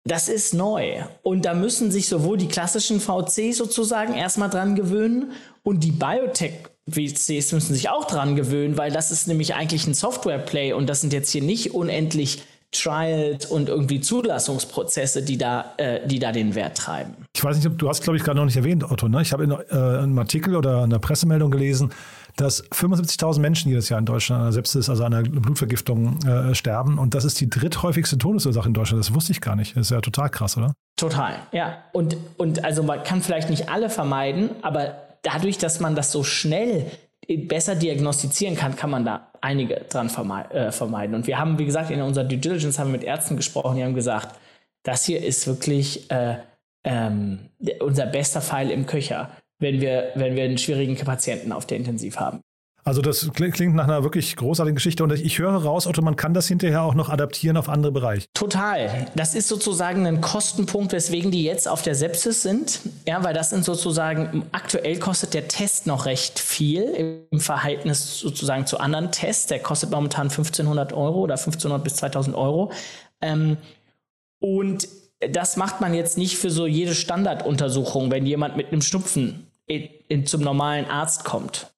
das 0.04 0.28
ist 0.28 0.52
neu. 0.52 1.02
Und 1.22 1.46
da 1.46 1.54
müssen 1.54 1.90
sich 1.90 2.08
sowohl 2.08 2.36
die 2.36 2.48
klassischen 2.48 3.00
VCs 3.00 3.56
sozusagen 3.56 4.12
erstmal 4.12 4.50
dran 4.50 4.74
gewöhnen 4.74 5.32
und 5.62 5.82
die 5.82 5.92
Biotech 5.92 6.71
VCs 6.90 7.52
müssen 7.52 7.74
sich 7.74 7.88
auch 7.90 8.06
dran 8.06 8.34
gewöhnen, 8.36 8.76
weil 8.76 8.90
das 8.90 9.10
ist 9.10 9.28
nämlich 9.28 9.54
eigentlich 9.54 9.86
ein 9.86 9.94
Software-Play 9.94 10.72
und 10.72 10.88
das 10.88 11.00
sind 11.00 11.12
jetzt 11.12 11.30
hier 11.30 11.42
nicht 11.42 11.74
unendlich 11.74 12.42
Trials 12.72 13.44
und 13.46 13.68
irgendwie 13.68 14.00
Zulassungsprozesse, 14.00 15.22
die 15.22 15.36
da, 15.36 15.74
äh, 15.76 16.06
die 16.06 16.18
da 16.18 16.32
den 16.32 16.54
Wert 16.54 16.78
treiben. 16.78 17.14
Ich 17.36 17.44
weiß 17.44 17.56
nicht, 17.56 17.66
ob 17.66 17.78
du 17.78 17.88
hast, 17.88 18.02
glaube 18.02 18.16
ich, 18.16 18.24
gerade 18.24 18.38
noch 18.38 18.46
nicht 18.46 18.56
erwähnt, 18.56 18.90
Otto. 18.90 19.08
Ne? 19.08 19.20
Ich 19.20 19.32
habe 19.32 19.44
in 19.44 19.50
äh, 19.50 19.56
einem 19.70 20.18
Artikel 20.18 20.56
oder 20.56 20.82
einer 20.82 20.98
Pressemeldung 20.98 21.50
gelesen, 21.50 21.92
dass 22.36 22.64
75.000 22.70 23.40
Menschen 23.40 23.68
jedes 23.68 23.90
Jahr 23.90 23.98
in 23.98 24.06
Deutschland 24.06 24.40
an 24.40 24.46
einer 24.46 24.52
Sepsis, 24.52 24.88
also 24.88 25.04
an 25.04 25.12
einer 25.12 25.28
Blutvergiftung 25.28 26.18
äh, 26.22 26.54
sterben. 26.54 26.98
Und 26.98 27.14
das 27.14 27.26
ist 27.26 27.38
die 27.42 27.50
dritthäufigste 27.50 28.16
Todesursache 28.16 28.68
in 28.68 28.74
Deutschland. 28.74 29.04
Das 29.04 29.14
wusste 29.14 29.32
ich 29.32 29.42
gar 29.42 29.54
nicht. 29.54 29.76
Das 29.76 29.82
ist 29.82 29.90
ja 29.90 30.00
total 30.00 30.30
krass, 30.30 30.56
oder? 30.56 30.72
Total, 30.96 31.34
ja. 31.52 31.76
Und, 31.92 32.16
und 32.38 32.64
also 32.64 32.82
man 32.82 33.02
kann 33.02 33.20
vielleicht 33.20 33.50
nicht 33.50 33.68
alle 33.68 33.90
vermeiden, 33.90 34.50
aber 34.62 35.11
dadurch, 35.22 35.58
dass 35.58 35.80
man 35.80 35.94
das 35.94 36.12
so 36.12 36.22
schnell 36.22 36.86
besser 37.28 37.74
diagnostizieren 37.74 38.56
kann, 38.56 38.76
kann 38.76 38.90
man 38.90 39.04
da 39.04 39.30
einige 39.40 39.84
dran 39.88 40.08
äh, 40.50 40.72
vermeiden. 40.72 41.14
Und 41.14 41.26
wir 41.26 41.38
haben, 41.38 41.58
wie 41.58 41.64
gesagt, 41.64 41.90
in 41.90 42.02
unserer 42.02 42.24
Due 42.24 42.38
Diligence 42.38 42.78
haben 42.78 42.88
wir 42.88 42.98
mit 42.98 43.04
Ärzten 43.04 43.36
gesprochen, 43.36 43.76
die 43.76 43.84
haben 43.84 43.94
gesagt, 43.94 44.38
das 44.82 45.04
hier 45.04 45.22
ist 45.22 45.46
wirklich 45.46 46.10
äh, 46.10 46.38
ähm, 46.84 47.50
unser 47.80 48.06
bester 48.06 48.40
Pfeil 48.40 48.70
im 48.70 48.86
Köcher, 48.86 49.30
wenn 49.58 49.80
wir, 49.80 50.10
wenn 50.16 50.34
wir 50.34 50.44
einen 50.44 50.58
schwierigen 50.58 50.96
Patienten 50.96 51.52
auf 51.52 51.66
der 51.66 51.76
Intensiv 51.76 52.18
haben. 52.18 52.40
Also 52.84 53.00
das 53.00 53.30
klingt 53.32 53.76
nach 53.76 53.84
einer 53.84 54.02
wirklich 54.02 54.34
großartigen 54.34 54.74
Geschichte 54.74 55.04
und 55.04 55.12
ich 55.12 55.38
höre 55.38 55.52
raus, 55.52 55.86
Otto, 55.86 56.02
man 56.02 56.16
kann 56.16 56.34
das 56.34 56.48
hinterher 56.48 56.82
auch 56.82 56.94
noch 56.94 57.10
adaptieren 57.10 57.56
auf 57.56 57.68
andere 57.68 57.92
Bereiche. 57.92 58.26
Total. 58.34 59.06
Das 59.14 59.36
ist 59.36 59.46
sozusagen 59.46 60.04
ein 60.04 60.20
Kostenpunkt, 60.20 60.92
weswegen 60.92 61.30
die 61.30 61.44
jetzt 61.44 61.68
auf 61.68 61.82
der 61.82 61.94
Sepsis 61.94 62.42
sind. 62.42 62.80
Ja, 63.06 63.22
weil 63.22 63.34
das 63.34 63.50
sind 63.50 63.64
sozusagen, 63.64 64.46
aktuell 64.50 64.98
kostet 64.98 65.32
der 65.32 65.46
Test 65.46 65.86
noch 65.86 66.06
recht 66.06 66.40
viel 66.40 67.26
im 67.30 67.38
Verhältnis 67.38 68.18
sozusagen 68.18 68.66
zu 68.66 68.80
anderen 68.80 69.12
Tests. 69.12 69.46
Der 69.46 69.60
kostet 69.60 69.90
momentan 69.90 70.28
1500 70.28 70.92
Euro 70.92 71.20
oder 71.20 71.34
1500 71.34 71.84
bis 71.84 71.96
2000 71.96 72.34
Euro. 72.34 72.72
Ähm, 73.20 73.58
und 74.40 74.88
das 75.20 75.56
macht 75.56 75.80
man 75.80 75.94
jetzt 75.94 76.18
nicht 76.18 76.36
für 76.36 76.50
so 76.50 76.66
jede 76.66 76.96
Standarduntersuchung, 76.96 78.10
wenn 78.10 78.26
jemand 78.26 78.56
mit 78.56 78.72
einem 78.72 78.82
Schnupfen 78.82 79.46
in, 79.66 79.88
in, 80.08 80.26
zum 80.26 80.42
normalen 80.42 80.86
Arzt 80.86 81.24
kommt 81.24 81.68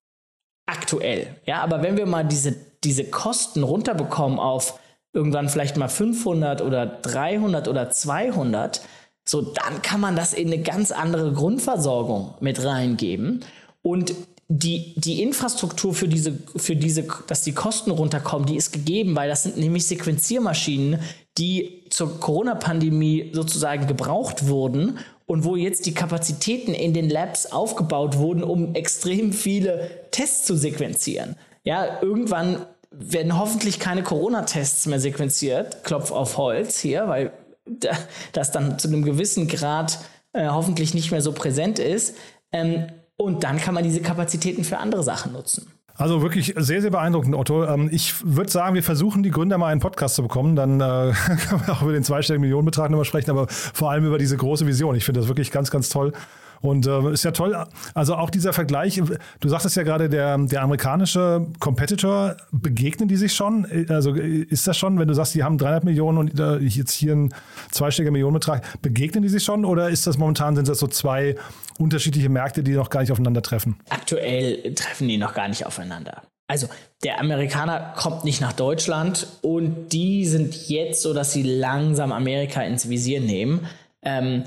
aktuell. 0.66 1.36
Ja, 1.46 1.62
aber 1.62 1.82
wenn 1.82 1.96
wir 1.96 2.06
mal 2.06 2.24
diese, 2.24 2.54
diese 2.82 3.04
Kosten 3.04 3.62
runterbekommen 3.62 4.38
auf 4.38 4.78
irgendwann 5.12 5.48
vielleicht 5.48 5.76
mal 5.76 5.88
500 5.88 6.60
oder 6.60 6.86
300 6.86 7.68
oder 7.68 7.90
200, 7.90 8.80
so 9.24 9.40
dann 9.40 9.80
kann 9.82 10.00
man 10.00 10.16
das 10.16 10.34
in 10.34 10.48
eine 10.48 10.62
ganz 10.62 10.90
andere 10.90 11.32
Grundversorgung 11.32 12.34
mit 12.40 12.62
reingeben 12.64 13.44
und 13.82 14.14
die, 14.48 14.94
die 14.96 15.22
Infrastruktur 15.22 15.94
für 15.94 16.08
diese, 16.08 16.38
für 16.56 16.76
diese, 16.76 17.06
dass 17.26 17.42
die 17.42 17.54
Kosten 17.54 17.90
runterkommen, 17.90 18.46
die 18.46 18.56
ist 18.56 18.72
gegeben, 18.72 19.16
weil 19.16 19.28
das 19.28 19.44
sind 19.44 19.56
nämlich 19.56 19.86
Sequenziermaschinen, 19.86 21.00
die 21.38 21.84
zur 21.90 22.20
Corona-Pandemie 22.20 23.30
sozusagen 23.32 23.86
gebraucht 23.86 24.46
wurden 24.48 24.98
und 25.26 25.44
wo 25.44 25.56
jetzt 25.56 25.86
die 25.86 25.94
Kapazitäten 25.94 26.74
in 26.74 26.94
den 26.94 27.10
Labs 27.10 27.46
aufgebaut 27.46 28.18
wurden, 28.18 28.42
um 28.42 28.74
extrem 28.74 29.32
viele 29.32 29.90
Tests 30.10 30.46
zu 30.46 30.56
sequenzieren. 30.56 31.36
Ja, 31.64 32.02
irgendwann 32.02 32.66
werden 32.90 33.38
hoffentlich 33.38 33.80
keine 33.80 34.02
Corona-Tests 34.02 34.86
mehr 34.86 35.00
sequenziert, 35.00 35.82
Klopf 35.82 36.10
auf 36.10 36.36
Holz 36.36 36.78
hier, 36.78 37.08
weil 37.08 37.32
das 38.32 38.52
dann 38.52 38.78
zu 38.78 38.88
einem 38.88 39.02
gewissen 39.02 39.48
Grad 39.48 39.98
äh, 40.32 40.48
hoffentlich 40.48 40.94
nicht 40.94 41.10
mehr 41.10 41.22
so 41.22 41.32
präsent 41.32 41.78
ist. 41.78 42.16
Ähm, 42.52 42.86
und 43.16 43.44
dann 43.44 43.58
kann 43.58 43.74
man 43.74 43.84
diese 43.84 44.00
Kapazitäten 44.00 44.64
für 44.64 44.78
andere 44.78 45.02
Sachen 45.02 45.32
nutzen. 45.32 45.72
Also 45.96 46.22
wirklich 46.22 46.54
sehr, 46.56 46.80
sehr 46.82 46.90
beeindruckend, 46.90 47.34
Otto. 47.36 47.64
Ähm, 47.64 47.88
ich 47.92 48.14
würde 48.24 48.50
sagen, 48.50 48.74
wir 48.74 48.82
versuchen 48.82 49.22
die 49.22 49.30
Gründer 49.30 49.58
mal 49.58 49.68
einen 49.68 49.80
Podcast 49.80 50.16
zu 50.16 50.22
bekommen. 50.22 50.56
Dann 50.56 50.80
äh, 50.80 51.12
können 51.48 51.66
wir 51.66 51.72
auch 51.72 51.82
über 51.82 51.92
den 51.92 52.02
zweistelligen 52.02 52.40
Millionenbetrag 52.40 52.90
nochmal 52.90 53.04
sprechen, 53.04 53.30
aber 53.30 53.46
vor 53.48 53.90
allem 53.90 54.04
über 54.04 54.18
diese 54.18 54.36
große 54.36 54.66
Vision. 54.66 54.96
Ich 54.96 55.04
finde 55.04 55.20
das 55.20 55.28
wirklich 55.28 55.52
ganz, 55.52 55.70
ganz 55.70 55.88
toll. 55.88 56.12
Und 56.64 56.86
äh, 56.86 57.12
ist 57.12 57.24
ja 57.24 57.30
toll, 57.30 57.54
also 57.92 58.14
auch 58.14 58.30
dieser 58.30 58.54
Vergleich, 58.54 59.00
du 59.40 59.48
sagtest 59.50 59.76
ja 59.76 59.82
gerade, 59.82 60.08
der, 60.08 60.38
der 60.38 60.62
amerikanische 60.62 61.46
Competitor, 61.58 62.38
begegnen 62.52 63.06
die 63.06 63.16
sich 63.16 63.34
schon? 63.34 63.66
Also 63.90 64.14
ist 64.14 64.66
das 64.66 64.78
schon, 64.78 64.98
wenn 64.98 65.06
du 65.06 65.12
sagst, 65.12 65.34
die 65.34 65.44
haben 65.44 65.58
300 65.58 65.84
Millionen 65.84 66.16
und 66.16 66.40
äh, 66.40 66.56
jetzt 66.56 66.92
hier 66.92 67.12
ein 67.14 67.34
zweistelliger 67.70 68.12
Millionenbetrag, 68.12 68.80
begegnen 68.80 69.22
die 69.22 69.28
sich 69.28 69.44
schon 69.44 69.66
oder 69.66 69.90
ist 69.90 70.06
das 70.06 70.16
momentan, 70.16 70.56
sind 70.56 70.66
das 70.66 70.78
so 70.78 70.86
zwei 70.86 71.36
unterschiedliche 71.78 72.30
Märkte, 72.30 72.62
die 72.62 72.72
noch 72.72 72.88
gar 72.88 73.00
nicht 73.00 73.12
aufeinandertreffen? 73.12 73.76
Aktuell 73.90 74.74
treffen 74.74 75.06
die 75.06 75.18
noch 75.18 75.34
gar 75.34 75.48
nicht 75.48 75.66
aufeinander. 75.66 76.22
Also 76.46 76.68
der 77.02 77.20
Amerikaner 77.20 77.92
kommt 77.94 78.24
nicht 78.24 78.40
nach 78.40 78.54
Deutschland 78.54 79.26
und 79.42 79.92
die 79.92 80.24
sind 80.24 80.68
jetzt 80.68 81.02
so, 81.02 81.12
dass 81.12 81.34
sie 81.34 81.42
langsam 81.42 82.10
Amerika 82.10 82.62
ins 82.62 82.88
Visier 82.88 83.20
nehmen. 83.20 83.66
Ähm, 84.02 84.44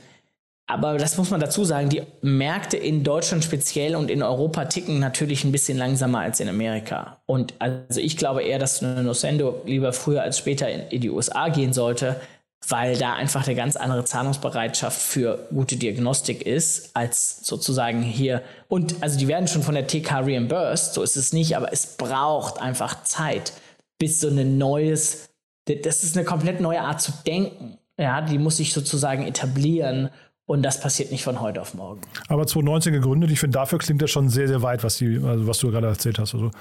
aber 0.69 0.97
das 0.97 1.17
muss 1.17 1.29
man 1.29 1.39
dazu 1.39 1.63
sagen, 1.63 1.87
die 1.87 2.03
Märkte 2.21 2.75
in 2.75 3.05
Deutschland 3.05 3.41
speziell 3.43 3.95
und 3.95 4.11
in 4.11 4.21
Europa 4.21 4.65
ticken 4.65 4.99
natürlich 4.99 5.45
ein 5.45 5.53
bisschen 5.53 5.77
langsamer 5.77 6.19
als 6.19 6.41
in 6.41 6.49
Amerika. 6.49 7.21
Und 7.25 7.53
also 7.59 8.01
ich 8.01 8.17
glaube 8.17 8.43
eher, 8.43 8.59
dass 8.59 8.81
Nocendo 8.81 9.61
lieber 9.65 9.93
früher 9.93 10.21
als 10.21 10.37
später 10.37 10.69
in, 10.69 10.81
in 10.89 10.99
die 10.99 11.09
USA 11.09 11.47
gehen 11.47 11.71
sollte, 11.71 12.19
weil 12.67 12.97
da 12.97 13.13
einfach 13.13 13.47
eine 13.47 13.55
ganz 13.55 13.77
andere 13.77 14.03
Zahlungsbereitschaft 14.03 15.01
für 15.01 15.47
gute 15.53 15.77
Diagnostik 15.77 16.41
ist, 16.41 16.93
als 16.93 17.45
sozusagen 17.45 18.01
hier. 18.01 18.41
Und 18.67 18.95
also 19.01 19.17
die 19.17 19.29
werden 19.29 19.47
schon 19.47 19.63
von 19.63 19.75
der 19.75 19.87
TK 19.87 20.11
reimbursed, 20.19 20.93
so 20.93 21.01
ist 21.01 21.15
es 21.15 21.31
nicht, 21.31 21.55
aber 21.55 21.71
es 21.71 21.95
braucht 21.95 22.61
einfach 22.61 23.03
Zeit, 23.03 23.53
bis 23.99 24.19
so 24.19 24.27
ein 24.27 24.57
neues, 24.57 25.29
das 25.65 26.03
ist 26.03 26.17
eine 26.17 26.25
komplett 26.25 26.59
neue 26.59 26.81
Art 26.81 27.01
zu 27.01 27.13
denken. 27.25 27.77
Ja, 27.97 28.21
die 28.21 28.37
muss 28.37 28.57
sich 28.57 28.73
sozusagen 28.73 29.25
etablieren 29.25 30.09
und 30.47 30.63
das 30.63 30.79
passiert 30.79 31.11
nicht 31.11 31.25
von 31.25 31.41
heute 31.41 31.61
auf 31.61 31.73
morgen. 31.73 31.99
Aber 32.29 32.47
2019 32.47 32.93
gegründet, 32.93 33.29
ich 33.31 33.39
finde, 33.39 33.55
dafür 33.55 33.79
klingt 33.79 34.01
das 34.01 34.09
schon 34.09 34.29
sehr, 34.29 34.47
sehr 34.47 34.61
weit, 34.61 34.81
was, 34.81 34.95
die, 34.95 35.19
also 35.21 35.45
was 35.45 35.59
du 35.59 35.69
gerade 35.69 35.87
erzählt 35.87 36.19
hast. 36.19 36.33
Also 36.33 36.51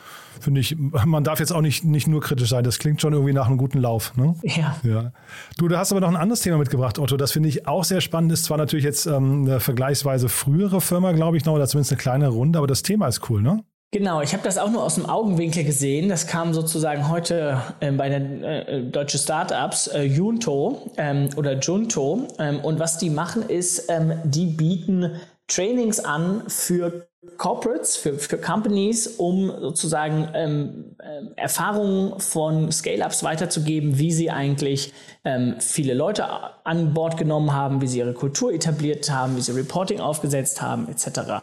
finde 0.40 0.60
ich, 0.60 0.76
man 0.76 1.22
darf 1.22 1.38
jetzt 1.38 1.52
auch 1.52 1.60
nicht, 1.60 1.84
nicht 1.84 2.08
nur 2.08 2.20
kritisch 2.20 2.48
sein. 2.48 2.64
Das 2.64 2.80
klingt 2.80 3.00
schon 3.00 3.12
irgendwie 3.12 3.32
nach 3.32 3.46
einem 3.46 3.58
guten 3.58 3.78
Lauf. 3.78 4.16
Ne? 4.16 4.34
Ja. 4.42 4.76
ja. 4.82 5.12
Du, 5.56 5.68
du 5.68 5.78
hast 5.78 5.92
aber 5.92 6.00
noch 6.00 6.08
ein 6.08 6.16
anderes 6.16 6.40
Thema 6.40 6.58
mitgebracht, 6.58 6.98
Otto. 6.98 7.16
Das 7.16 7.30
finde 7.30 7.48
ich 7.48 7.68
auch 7.68 7.84
sehr 7.84 8.00
spannend. 8.00 8.32
Ist 8.32 8.44
zwar 8.44 8.58
natürlich 8.58 8.84
jetzt 8.84 9.06
ähm, 9.06 9.44
eine 9.44 9.60
vergleichsweise 9.60 10.28
frühere 10.28 10.80
Firma, 10.80 11.12
glaube 11.12 11.36
ich 11.36 11.44
noch, 11.44 11.54
oder 11.54 11.68
zumindest 11.68 11.92
eine 11.92 12.00
kleine 12.00 12.28
Runde, 12.28 12.58
aber 12.58 12.66
das 12.66 12.82
Thema 12.82 13.06
ist 13.06 13.30
cool, 13.30 13.40
ne? 13.40 13.62
Genau, 13.92 14.20
ich 14.20 14.32
habe 14.32 14.42
das 14.42 14.58
auch 14.58 14.70
nur 14.70 14.82
aus 14.82 14.96
dem 14.96 15.06
Augenwinkel 15.06 15.64
gesehen. 15.64 16.08
Das 16.08 16.26
kam 16.26 16.52
sozusagen 16.52 17.08
heute 17.08 17.62
äh, 17.80 17.92
bei 17.92 18.08
den 18.08 18.42
äh, 18.42 18.82
deutschen 18.82 19.20
Startups 19.20 19.86
äh, 19.86 20.02
Junto 20.02 20.90
ähm, 20.96 21.30
oder 21.36 21.58
Junto. 21.58 22.26
Ähm, 22.38 22.60
und 22.60 22.80
was 22.80 22.98
die 22.98 23.10
machen 23.10 23.48
ist, 23.48 23.88
ähm, 23.88 24.20
die 24.24 24.46
bieten 24.46 25.20
Trainings 25.46 26.00
an 26.00 26.42
für 26.48 27.06
Corporates, 27.38 27.96
für, 27.96 28.18
für 28.18 28.38
Companies, 28.38 29.06
um 29.06 29.52
sozusagen 29.60 30.28
ähm, 30.34 30.96
äh, 30.98 31.40
Erfahrungen 31.40 32.18
von 32.20 32.70
Scale-Ups 32.72 33.22
weiterzugeben, 33.22 33.98
wie 33.98 34.12
sie 34.12 34.30
eigentlich 34.30 34.92
ähm, 35.24 35.56
viele 35.58 35.94
Leute 35.94 36.26
an 36.64 36.94
Bord 36.94 37.16
genommen 37.16 37.52
haben, 37.52 37.80
wie 37.80 37.86
sie 37.86 37.98
ihre 37.98 38.14
Kultur 38.14 38.52
etabliert 38.52 39.10
haben, 39.10 39.36
wie 39.36 39.40
sie 39.40 39.52
Reporting 39.52 40.00
aufgesetzt 40.00 40.62
haben, 40.62 40.88
etc. 40.88 41.42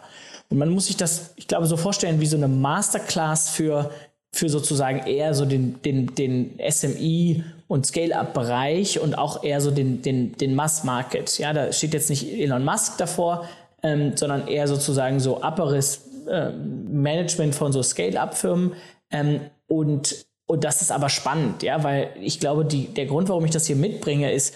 Und 0.54 0.60
man 0.60 0.70
muss 0.70 0.86
sich 0.86 0.98
das, 0.98 1.34
ich 1.36 1.48
glaube, 1.48 1.66
so 1.66 1.78
vorstellen 1.78 2.22
wie 2.22 2.28
so 2.28 2.38
eine 2.38 2.48
Masterclass 2.48 3.50
für, 3.50 3.90
für 4.32 4.50
sozusagen 4.50 5.00
eher 5.00 5.34
so 5.34 5.46
den, 5.46 5.82
den, 5.82 6.14
den 6.14 6.60
SMI 6.70 7.44
und 7.68 7.88
Scale-Up-Bereich 7.88 9.00
und 9.00 9.18
auch 9.18 9.44
eher 9.44 9.62
so 9.62 9.72
den, 9.72 10.04
den, 10.04 10.38
den 10.38 10.54
Mass-Market. 10.54 11.40
Ja, 11.40 11.54
da 11.54 11.72
steht 11.72 11.96
jetzt 11.96 12.12
nicht 12.12 12.32
Elon 12.32 12.64
Musk 12.64 13.00
davor, 13.00 13.50
ähm, 13.82 14.16
sondern 14.16 14.48
eher 14.48 14.68
sozusagen 14.68 15.20
so 15.20 15.42
upperes 15.42 16.02
äh, 16.30 16.52
Management 16.52 17.56
von 17.56 17.74
so 17.74 17.82
Scale-Up-Firmen. 17.82 18.74
Ähm, 19.10 19.40
und, 19.66 20.24
und 20.46 20.64
das 20.64 20.84
ist 20.84 20.92
aber 20.92 21.10
spannend, 21.10 21.64
ja, 21.64 21.84
weil 21.84 22.12
ich 22.22 22.40
glaube, 22.40 22.64
die, 22.64 22.94
der 22.94 23.08
Grund, 23.08 23.28
warum 23.28 23.44
ich 23.44 23.52
das 23.52 23.66
hier 23.66 23.76
mitbringe, 23.76 24.32
ist, 24.32 24.54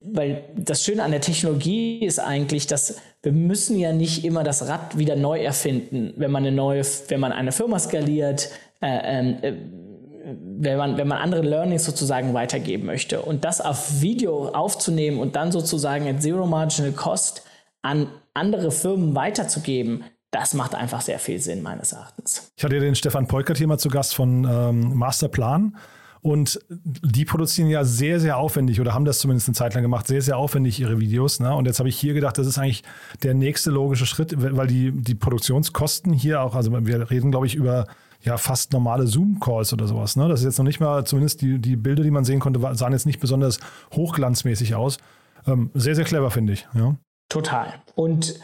weil 0.00 0.44
das 0.56 0.82
Schöne 0.82 1.02
an 1.02 1.10
der 1.10 1.20
Technologie 1.20 2.04
ist 2.04 2.18
eigentlich, 2.18 2.66
dass 2.66 2.96
wir 3.22 3.32
müssen 3.32 3.78
ja 3.78 3.92
nicht 3.92 4.24
immer 4.24 4.42
das 4.42 4.66
Rad 4.66 4.96
wieder 4.96 5.14
neu 5.14 5.40
erfinden, 5.40 6.14
wenn 6.16 6.30
man 6.30 6.44
eine 6.44 6.56
neue, 6.56 6.82
wenn 7.08 7.20
man 7.20 7.32
eine 7.32 7.52
Firma 7.52 7.78
skaliert, 7.78 8.50
äh, 8.80 8.98
ähm, 9.02 9.36
äh, 9.42 9.52
wenn 10.24 10.78
man, 10.78 10.96
wenn 10.96 11.08
man 11.08 11.18
andere 11.18 11.42
Learnings 11.42 11.84
sozusagen 11.84 12.32
weitergeben 12.32 12.86
möchte. 12.86 13.20
Und 13.20 13.44
das 13.44 13.60
auf 13.60 14.00
Video 14.00 14.48
aufzunehmen 14.48 15.18
und 15.18 15.36
dann 15.36 15.52
sozusagen 15.52 16.08
at 16.08 16.22
Zero 16.22 16.46
Marginal 16.46 16.92
Cost 16.92 17.42
an 17.82 18.08
andere 18.32 18.70
Firmen 18.70 19.14
weiterzugeben, 19.14 20.04
das 20.30 20.54
macht 20.54 20.74
einfach 20.74 21.00
sehr 21.00 21.18
viel 21.18 21.40
Sinn, 21.40 21.62
meines 21.62 21.92
Erachtens. 21.92 22.52
Ich 22.56 22.64
hatte 22.64 22.76
ja 22.76 22.80
den 22.80 22.94
Stefan 22.94 23.26
Polkert 23.26 23.58
hier 23.58 23.66
mal 23.66 23.78
zu 23.78 23.88
Gast 23.88 24.14
von 24.14 24.44
ähm, 24.44 24.94
Masterplan. 24.94 25.76
Und 26.22 26.60
die 26.70 27.24
produzieren 27.24 27.68
ja 27.68 27.84
sehr, 27.84 28.20
sehr 28.20 28.36
aufwendig 28.36 28.80
oder 28.80 28.92
haben 28.92 29.06
das 29.06 29.20
zumindest 29.20 29.48
eine 29.48 29.54
Zeit 29.54 29.74
lang 29.74 29.82
gemacht, 29.82 30.06
sehr, 30.06 30.20
sehr 30.20 30.36
aufwendig 30.36 30.78
ihre 30.78 31.00
Videos. 31.00 31.40
Ne? 31.40 31.54
Und 31.54 31.66
jetzt 31.66 31.78
habe 31.78 31.88
ich 31.88 31.98
hier 31.98 32.12
gedacht, 32.12 32.36
das 32.36 32.46
ist 32.46 32.58
eigentlich 32.58 32.82
der 33.22 33.32
nächste 33.32 33.70
logische 33.70 34.04
Schritt, 34.04 34.34
weil 34.36 34.66
die, 34.66 34.92
die 34.92 35.14
Produktionskosten 35.14 36.12
hier 36.12 36.42
auch, 36.42 36.54
also 36.54 36.72
wir 36.72 37.10
reden, 37.10 37.30
glaube 37.30 37.46
ich, 37.46 37.54
über 37.54 37.86
ja 38.22 38.36
fast 38.36 38.72
normale 38.72 39.06
Zoom-Calls 39.06 39.72
oder 39.72 39.86
sowas. 39.86 40.16
Ne? 40.16 40.28
Das 40.28 40.40
ist 40.40 40.44
jetzt 40.44 40.58
noch 40.58 40.66
nicht 40.66 40.80
mal, 40.80 41.06
zumindest 41.06 41.40
die, 41.40 41.58
die 41.58 41.76
Bilder, 41.76 42.02
die 42.02 42.10
man 42.10 42.24
sehen 42.24 42.40
konnte, 42.40 42.60
sahen 42.74 42.92
jetzt 42.92 43.06
nicht 43.06 43.20
besonders 43.20 43.58
hochglanzmäßig 43.94 44.74
aus. 44.74 44.98
Ähm, 45.46 45.70
sehr, 45.72 45.94
sehr 45.94 46.04
clever, 46.04 46.30
finde 46.30 46.52
ich. 46.52 46.68
Ja? 46.74 46.96
Total. 47.30 47.74
Und 47.94 48.34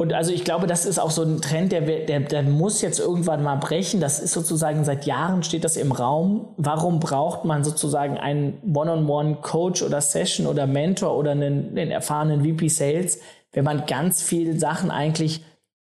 und 0.00 0.12
also 0.12 0.32
ich 0.32 0.44
glaube, 0.44 0.68
das 0.68 0.86
ist 0.86 1.00
auch 1.00 1.10
so 1.10 1.22
ein 1.24 1.42
Trend, 1.42 1.72
der, 1.72 1.80
der, 1.80 2.20
der 2.20 2.42
muss 2.44 2.82
jetzt 2.82 3.00
irgendwann 3.00 3.42
mal 3.42 3.56
brechen. 3.56 4.00
Das 4.00 4.20
ist 4.20 4.32
sozusagen 4.32 4.84
seit 4.84 5.06
Jahren 5.06 5.42
steht 5.42 5.64
das 5.64 5.76
im 5.76 5.90
Raum. 5.90 6.54
Warum 6.56 7.00
braucht 7.00 7.44
man 7.44 7.64
sozusagen 7.64 8.16
einen 8.16 8.62
One-on-One-Coach 8.72 9.82
oder 9.82 10.00
Session 10.00 10.46
oder 10.46 10.68
Mentor 10.68 11.16
oder 11.16 11.32
einen, 11.32 11.76
einen 11.76 11.90
erfahrenen 11.90 12.44
VP 12.44 12.68
Sales, 12.68 13.18
wenn 13.50 13.64
man 13.64 13.86
ganz 13.86 14.22
viele 14.22 14.56
Sachen 14.56 14.92
eigentlich 14.92 15.42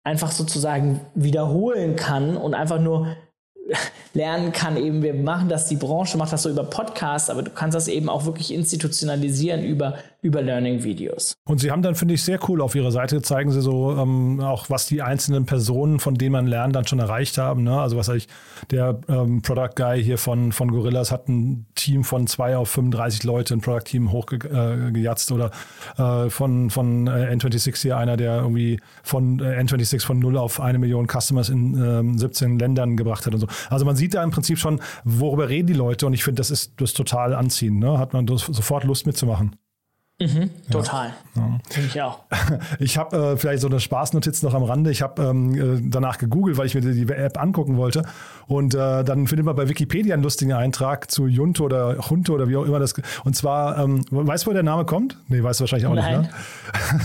einfach 0.04 0.34
sozusagen 0.34 1.00
wiederholen 1.16 1.96
kann 1.96 2.36
und 2.36 2.56
einfach 2.56 2.82
nur 2.82 3.08
lernen 4.14 4.52
kann, 4.52 4.78
eben 4.78 5.02
wir 5.02 5.14
machen 5.14 5.50
das, 5.50 5.68
die 5.68 5.76
Branche 5.76 6.18
macht 6.18 6.32
das 6.32 6.44
so 6.44 6.50
über 6.50 6.64
Podcasts, 6.64 7.30
aber 7.30 7.42
du 7.42 7.52
kannst 7.52 7.76
das 7.76 7.88
eben 7.88 8.10
auch 8.10 8.26
wirklich 8.26 8.54
institutionalisieren 8.54 9.64
über, 9.64 9.96
über 10.22 10.42
Learning-Videos. 10.42 11.34
Und 11.46 11.60
Sie 11.60 11.72
haben 11.72 11.82
dann, 11.82 11.96
finde 11.96 12.14
ich, 12.14 12.24
sehr 12.24 12.40
cool 12.48 12.62
auf 12.62 12.76
Ihrer 12.76 12.92
Seite, 12.92 13.22
zeigen 13.22 13.52
Sie 13.52 13.62
so 13.62 13.92
ähm, 13.98 14.40
auch, 14.40 14.70
was 14.70 14.86
die 14.86 15.02
einzelnen 15.02 15.46
Personen, 15.46 16.00
von 16.00 16.16
denen 16.16 16.32
man 16.32 16.48
lernt, 16.48 16.76
dann 16.76 16.86
schon 16.86 17.00
erreicht 17.00 17.38
haben. 17.38 17.64
Ne? 17.64 17.80
Also 17.80 17.98
was 17.98 18.08
ich, 18.10 18.28
der 18.70 19.00
ähm, 19.10 19.42
Product 19.42 19.76
Guy 19.76 20.04
hier 20.04 20.18
von, 20.20 20.52
von 20.52 20.70
Gorillas 20.70 21.12
hat 21.12 21.28
ein 21.28 21.66
Team 21.74 22.04
von 22.04 22.28
zwei 22.28 22.56
auf 22.56 22.70
35 22.70 23.24
Leute, 23.24 23.56
ein 23.56 23.62
Product-Team 23.62 24.12
hochgejatzt 24.12 25.32
äh, 25.32 25.34
oder 25.34 25.52
äh, 25.98 26.30
von, 26.30 26.70
von 26.70 27.08
äh, 27.08 27.34
N26 27.34 27.82
hier 27.82 27.98
einer, 27.98 28.16
der 28.16 28.38
irgendwie 28.38 28.80
von 29.02 29.40
äh, 29.40 29.60
N26 29.60 30.06
von 30.06 30.20
null 30.20 30.38
auf 30.38 30.62
eine 30.62 30.78
Million 30.78 31.08
Customers 31.08 31.50
in 31.50 32.18
17 32.18 32.52
ähm, 32.52 32.60
Ländern 32.60 32.96
gebracht 32.96 33.26
hat 33.26 33.34
und 33.34 33.40
so. 33.40 33.48
Also 33.70 33.86
man 33.86 33.96
sieht 33.96 34.03
da 34.10 34.24
im 34.24 34.32
Prinzip 34.32 34.58
schon, 34.58 34.82
worüber 35.04 35.50
reden 35.50 35.68
die 35.68 35.74
Leute 35.74 36.06
und 36.06 36.14
ich 36.14 36.24
finde, 36.24 36.40
das 36.40 36.52
ist, 36.52 36.74
das 36.78 36.94
total 36.94 37.34
anziehend. 37.34 37.80
Ne? 37.80 37.98
Hat 37.98 38.14
man 38.14 38.28
sofort 38.28 38.84
Lust 38.84 39.06
mitzumachen. 39.06 39.56
Mhm, 40.22 40.52
total. 40.72 41.14
Ja. 41.36 41.60
Finde 41.70 41.90
ich 41.90 42.02
auch. 42.02 42.20
Ich 42.80 42.98
habe 42.98 43.16
äh, 43.18 43.38
vielleicht 43.38 43.62
so 43.62 43.68
eine 43.68 43.80
Spaßnotiz 43.80 44.44
noch 44.44 44.54
am 44.54 44.64
Rande. 44.64 44.92
Ich 44.92 45.02
habe 45.02 45.22
ähm, 45.24 45.56
äh, 45.56 45.82
danach 45.84 46.18
gegoogelt, 46.18 46.58
weil 46.58 46.66
ich 46.66 46.76
mir 46.76 46.82
die 46.82 47.12
App 47.12 47.40
angucken 47.42 47.78
wollte. 47.78 48.04
Und 48.48 48.76
äh, 48.76 49.04
dann 49.04 49.28
findet 49.28 49.46
man 49.46 49.56
bei 49.56 49.70
Wikipedia 49.70 50.14
einen 50.14 50.24
lustigen 50.24 50.54
Eintrag 50.54 51.10
zu 51.10 51.28
Junto 51.28 51.66
oder 51.66 51.98
Junto 52.10 52.34
oder 52.34 52.48
wie 52.48 52.58
auch 52.58 52.66
immer 52.66 52.80
das. 52.80 52.94
Und 53.24 53.36
zwar, 53.36 53.78
ähm, 53.80 54.04
weißt 54.12 54.46
du, 54.46 54.50
wo 54.50 54.54
der 54.54 54.64
Name 54.64 54.86
kommt? 54.86 55.18
Nee, 55.30 55.42
weißt 55.42 55.60
du 55.60 55.64
wahrscheinlich 55.64 55.88
auch 55.88 55.96
Nein. 55.96 56.22
nicht. 56.22 56.32
Ne? 56.32 56.38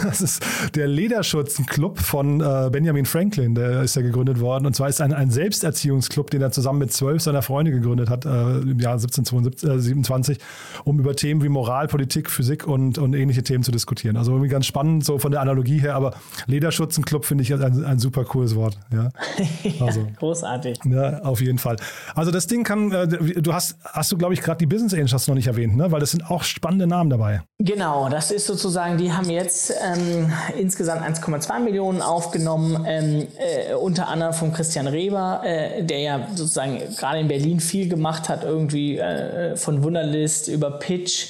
Das 0.05 0.21
ist 0.21 0.45
der 0.75 0.87
Lederschutzenclub 0.87 1.99
von 1.99 2.41
äh, 2.41 2.69
Benjamin 2.71 3.07
Franklin. 3.07 3.55
Der 3.55 3.83
ist 3.83 3.97
ja 3.97 4.03
gegründet 4.03 4.41
worden. 4.41 4.67
Und 4.67 4.75
zwar 4.75 4.89
ist 4.89 5.01
ein, 5.01 5.13
ein 5.13 5.31
Selbsterziehungsclub, 5.31 6.31
den 6.31 6.43
er 6.43 6.51
zusammen 6.51 6.79
mit 6.81 6.93
zwölf 6.93 7.23
seiner 7.23 7.43
Freunde 7.43 7.71
gegründet 7.71 8.11
hat 8.11 8.27
äh, 8.27 8.29
im 8.59 8.81
Jahr 8.81 8.95
1727, 8.95 10.39
um 10.85 10.99
über 10.99 11.15
Themen 11.15 11.43
wie 11.43 11.49
Moral, 11.49 11.89
Politik, 11.89 12.31
Physik 12.31 12.67
und, 12.67 12.98
und 12.99 13.15
ähnliche 13.15 13.43
Themen 13.43 13.63
zu 13.63 13.73
diskutieren. 13.73 14.17
Also 14.17 14.33
irgendwie 14.33 14.49
ganz 14.49 14.67
spannend, 14.67 15.05
so 15.05 15.19
von 15.19 15.31
der 15.31 15.41
Analogie 15.41 15.79
her. 15.79 15.95
Aber 15.95 16.15
Lederschutzenclub 16.47 17.25
finde 17.25 17.43
ich 17.43 17.53
ein, 17.53 17.85
ein 17.85 17.99
super 17.99 18.25
cooles 18.25 18.55
Wort. 18.55 18.79
Ja, 18.93 19.11
also, 19.85 20.07
großartig. 20.19 20.81
Ja, 20.85 21.21
auf 21.21 21.41
jeden 21.41 21.59
Fall. 21.59 21.77
Also 22.15 22.31
das 22.31 22.47
Ding 22.47 22.65
kann, 22.65 22.93
äh, 22.93 23.07
du 23.09 23.53
hast, 23.53 23.77
hast 23.85 24.13
du 24.13 24.19
glaube 24.19 24.35
ich 24.35 24.41
gerade 24.41 24.59
die 24.59 24.67
Business 24.67 24.95
Angels 24.95 25.27
noch 25.29 25.35
nicht 25.35 25.47
erwähnt, 25.47 25.77
ne? 25.77 25.91
weil 25.91 26.01
das 26.01 26.11
sind 26.11 26.31
auch 26.31 26.43
spannende 26.43 26.87
Namen 26.87 27.11
dabei. 27.11 27.43
Genau, 27.59 28.09
das 28.09 28.31
ist 28.31 28.47
sozusagen, 28.47 28.99
die 28.99 29.13
haben 29.13 29.31
jetzt 29.31 29.73
ähm, 29.83 30.33
insgesamt 30.59 31.03
1,2 31.03 31.61
Millionen 31.61 32.03
aufgenommen, 32.03 32.85
ähm, 32.87 33.27
äh, 33.39 33.75
unter 33.75 34.09
anderem 34.09 34.33
von 34.33 34.53
Christian 34.53 34.87
Reber, 34.87 35.43
äh, 35.45 35.83
der 35.85 36.01
ja 36.01 36.29
sozusagen 36.35 36.81
gerade 36.97 37.21
in 37.21 37.29
Berlin 37.29 37.61
viel 37.61 37.89
gemacht 37.89 38.29
hat, 38.29 38.45
irgendwie 38.45 38.99
äh, 38.99 39.57
von 39.57 39.83
Wunderlist 39.83 40.49
über 40.49 40.71
Pitch 40.79 41.29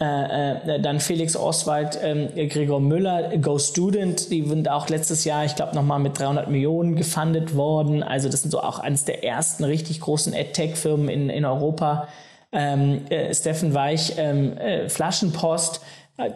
äh, 0.00 0.76
äh, 0.76 0.80
dann 0.80 0.98
Felix 0.98 1.36
Oswald, 1.36 1.98
ähm, 2.02 2.28
Gregor 2.48 2.80
Müller, 2.80 3.36
Go 3.36 3.58
Student, 3.58 4.30
die 4.30 4.46
sind 4.46 4.70
auch 4.70 4.88
letztes 4.88 5.24
Jahr, 5.24 5.44
ich 5.44 5.56
glaube, 5.56 5.74
nochmal 5.74 5.98
mit 5.98 6.18
300 6.18 6.48
Millionen 6.48 6.96
gefundet 6.96 7.54
worden. 7.54 8.02
Also 8.02 8.30
das 8.30 8.40
sind 8.40 8.50
so 8.50 8.60
auch 8.60 8.78
eines 8.78 9.04
der 9.04 9.24
ersten 9.24 9.64
richtig 9.64 10.00
großen 10.00 10.32
EdTech-Firmen 10.32 11.10
in, 11.10 11.28
in 11.28 11.44
Europa. 11.44 12.08
Ähm, 12.50 13.02
äh, 13.10 13.34
Steffen 13.34 13.74
Weich, 13.74 14.14
ähm, 14.16 14.56
äh, 14.56 14.88
Flaschenpost, 14.88 15.82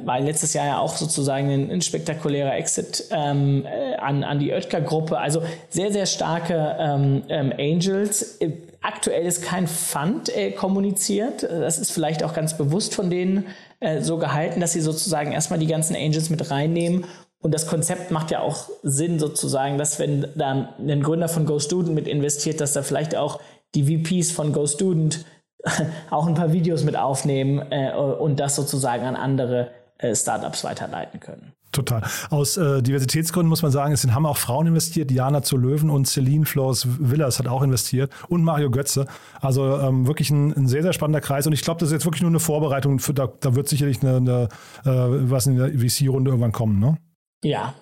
war 0.04 0.20
letztes 0.20 0.54
Jahr 0.54 0.66
ja 0.66 0.78
auch 0.78 0.96
sozusagen 0.96 1.50
ein, 1.50 1.70
ein 1.70 1.82
spektakulärer 1.82 2.54
Exit 2.56 3.04
ähm, 3.10 3.66
äh, 3.66 3.96
an, 3.96 4.24
an 4.24 4.38
die 4.38 4.52
Oetker-Gruppe. 4.52 5.18
Also 5.18 5.42
sehr, 5.68 5.92
sehr 5.92 6.06
starke 6.06 6.76
ähm, 6.78 7.22
ähm, 7.28 7.52
Angels. 7.58 8.38
Aktuell 8.84 9.24
ist 9.24 9.42
kein 9.42 9.66
Fund 9.66 10.28
äh, 10.28 10.50
kommuniziert. 10.50 11.42
Das 11.42 11.78
ist 11.78 11.90
vielleicht 11.90 12.22
auch 12.22 12.34
ganz 12.34 12.58
bewusst 12.58 12.94
von 12.94 13.08
denen 13.08 13.46
äh, 13.80 14.02
so 14.02 14.18
gehalten, 14.18 14.60
dass 14.60 14.74
sie 14.74 14.82
sozusagen 14.82 15.32
erstmal 15.32 15.58
die 15.58 15.66
ganzen 15.66 15.96
Angels 15.96 16.28
mit 16.28 16.50
reinnehmen. 16.50 17.06
Und 17.40 17.54
das 17.54 17.66
Konzept 17.66 18.10
macht 18.10 18.30
ja 18.30 18.40
auch 18.40 18.68
Sinn 18.82 19.18
sozusagen, 19.18 19.78
dass 19.78 19.98
wenn 19.98 20.26
da 20.34 20.74
ein 20.78 21.02
Gründer 21.02 21.28
von 21.28 21.46
GoStudent 21.46 21.94
mit 21.94 22.06
investiert, 22.06 22.60
dass 22.60 22.74
da 22.74 22.82
vielleicht 22.82 23.16
auch 23.16 23.40
die 23.74 23.84
VPs 23.84 24.32
von 24.32 24.52
GoStudent 24.52 25.24
auch 26.10 26.26
ein 26.26 26.34
paar 26.34 26.52
Videos 26.52 26.84
mit 26.84 26.96
aufnehmen 26.96 27.64
äh, 27.70 27.94
und 27.94 28.38
das 28.38 28.54
sozusagen 28.54 29.04
an 29.04 29.16
andere 29.16 29.70
äh, 29.96 30.14
Startups 30.14 30.62
weiterleiten 30.62 31.20
können. 31.20 31.54
Total. 31.74 32.02
Aus 32.30 32.56
äh, 32.56 32.82
Diversitätsgründen 32.82 33.48
muss 33.48 33.62
man 33.62 33.72
sagen, 33.72 33.92
es 33.92 34.06
haben 34.06 34.26
auch 34.26 34.36
Frauen 34.36 34.68
investiert. 34.68 35.10
Diana 35.10 35.42
zu 35.42 35.56
Löwen 35.56 35.90
und 35.90 36.06
Celine 36.06 36.46
Flores 36.46 36.86
Villas 37.00 37.40
hat 37.40 37.48
auch 37.48 37.62
investiert 37.62 38.12
und 38.28 38.44
Mario 38.44 38.70
Götze. 38.70 39.06
Also 39.40 39.78
ähm, 39.80 40.06
wirklich 40.06 40.30
ein, 40.30 40.52
ein, 40.52 40.68
sehr, 40.68 40.82
sehr 40.82 40.92
spannender 40.92 41.20
Kreis. 41.20 41.48
Und 41.48 41.52
ich 41.52 41.62
glaube, 41.62 41.80
das 41.80 41.88
ist 41.88 41.94
jetzt 41.94 42.04
wirklich 42.04 42.22
nur 42.22 42.30
eine 42.30 42.38
Vorbereitung. 42.38 43.00
Für, 43.00 43.12
da, 43.12 43.26
da 43.40 43.56
wird 43.56 43.68
sicherlich 43.68 44.02
eine, 44.02 44.16
eine 44.18 44.48
äh, 44.84 45.30
was 45.30 45.46
in 45.46 45.56
der 45.56 45.70
VC-Runde 45.70 46.30
irgendwann 46.30 46.52
kommen, 46.52 46.78
ne? 46.78 46.96
Ja, 47.42 47.74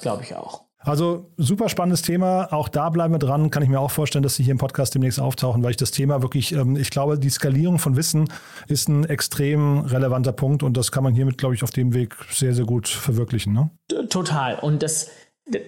glaube 0.00 0.24
ich 0.24 0.34
auch. 0.34 0.69
Also 0.82 1.30
super 1.36 1.68
spannendes 1.68 2.00
Thema. 2.00 2.52
Auch 2.52 2.68
da 2.68 2.88
bleiben 2.88 3.12
wir 3.12 3.18
dran. 3.18 3.50
Kann 3.50 3.62
ich 3.62 3.68
mir 3.68 3.80
auch 3.80 3.90
vorstellen, 3.90 4.22
dass 4.22 4.36
Sie 4.36 4.42
hier 4.42 4.52
im 4.52 4.58
Podcast 4.58 4.94
demnächst 4.94 5.20
auftauchen, 5.20 5.62
weil 5.62 5.72
ich 5.72 5.76
das 5.76 5.90
Thema 5.90 6.22
wirklich, 6.22 6.52
ähm, 6.52 6.76
ich 6.76 6.90
glaube, 6.90 7.18
die 7.18 7.28
Skalierung 7.28 7.78
von 7.78 7.96
Wissen 7.96 8.28
ist 8.66 8.88
ein 8.88 9.04
extrem 9.04 9.80
relevanter 9.80 10.32
Punkt 10.32 10.62
und 10.62 10.76
das 10.76 10.90
kann 10.90 11.04
man 11.04 11.14
hiermit, 11.14 11.36
glaube 11.36 11.54
ich, 11.54 11.62
auf 11.62 11.70
dem 11.70 11.92
Weg 11.92 12.16
sehr, 12.30 12.54
sehr 12.54 12.64
gut 12.64 12.88
verwirklichen. 12.88 13.52
Ne? 13.52 13.70
Total. 14.08 14.58
Und 14.58 14.82
das, 14.82 15.10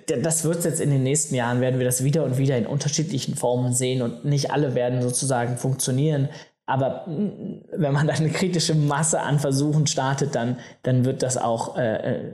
das 0.07 0.45
wird 0.45 0.65
jetzt 0.65 0.81
in 0.81 0.91
den 0.91 1.03
nächsten 1.03 1.35
Jahren, 1.35 1.61
werden 1.61 1.79
wir 1.79 1.87
das 1.87 2.05
wieder 2.05 2.25
und 2.25 2.39
wieder 2.39 2.57
in 2.57 2.67
unterschiedlichen 2.67 3.37
Formen 3.37 3.75
sehen 3.75 4.01
und 4.01 4.25
nicht 4.25 4.51
alle 4.51 4.75
werden 4.75 5.03
sozusagen 5.03 5.59
funktionieren. 5.59 6.31
Aber 6.65 7.05
wenn 7.07 7.93
man 7.93 8.07
da 8.07 8.15
eine 8.15 8.31
kritische 8.31 8.75
Masse 8.75 9.21
an 9.21 9.39
Versuchen 9.41 9.87
startet, 9.87 10.35
dann, 10.35 10.59
dann 10.85 11.05
wird 11.05 11.23
das 11.23 11.37
auch 11.37 11.77
äh, 11.77 11.97
äh 11.97 12.33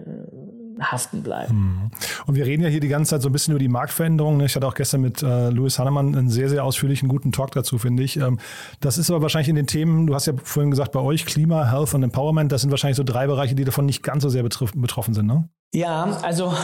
haften 0.80 1.22
bleiben. 1.22 1.54
Mhm. 1.54 1.90
Und 2.26 2.34
wir 2.34 2.46
reden 2.46 2.62
ja 2.62 2.68
hier 2.68 2.80
die 2.80 2.88
ganze 2.88 3.10
Zeit 3.10 3.22
so 3.22 3.28
ein 3.28 3.32
bisschen 3.32 3.52
über 3.52 3.58
die 3.58 3.68
Marktveränderungen. 3.68 4.44
Ich 4.44 4.54
hatte 4.56 4.66
auch 4.66 4.74
gestern 4.74 5.00
mit 5.00 5.22
äh, 5.22 5.50
Louis 5.50 5.78
Hannemann 5.78 6.14
einen 6.14 6.30
sehr, 6.30 6.48
sehr 6.48 6.64
ausführlichen, 6.64 7.08
guten 7.08 7.32
Talk 7.32 7.52
dazu, 7.52 7.78
finde 7.78 8.02
ich. 8.02 8.16
Ähm, 8.16 8.38
das 8.80 8.98
ist 8.98 9.10
aber 9.10 9.22
wahrscheinlich 9.22 9.48
in 9.48 9.56
den 9.56 9.66
Themen, 9.66 10.06
du 10.06 10.14
hast 10.14 10.26
ja 10.26 10.34
vorhin 10.42 10.70
gesagt, 10.70 10.92
bei 10.92 11.00
euch 11.00 11.26
Klima, 11.26 11.70
Health 11.70 11.94
und 11.94 12.02
Empowerment, 12.02 12.52
das 12.52 12.62
sind 12.62 12.70
wahrscheinlich 12.70 12.96
so 12.96 13.04
drei 13.04 13.26
Bereiche, 13.26 13.54
die 13.54 13.64
davon 13.64 13.86
nicht 13.86 14.02
ganz 14.02 14.22
so 14.22 14.28
sehr 14.28 14.42
betroffen 14.42 15.14
sind, 15.14 15.26
ne? 15.26 15.48
Ja, 15.74 16.18
also 16.22 16.54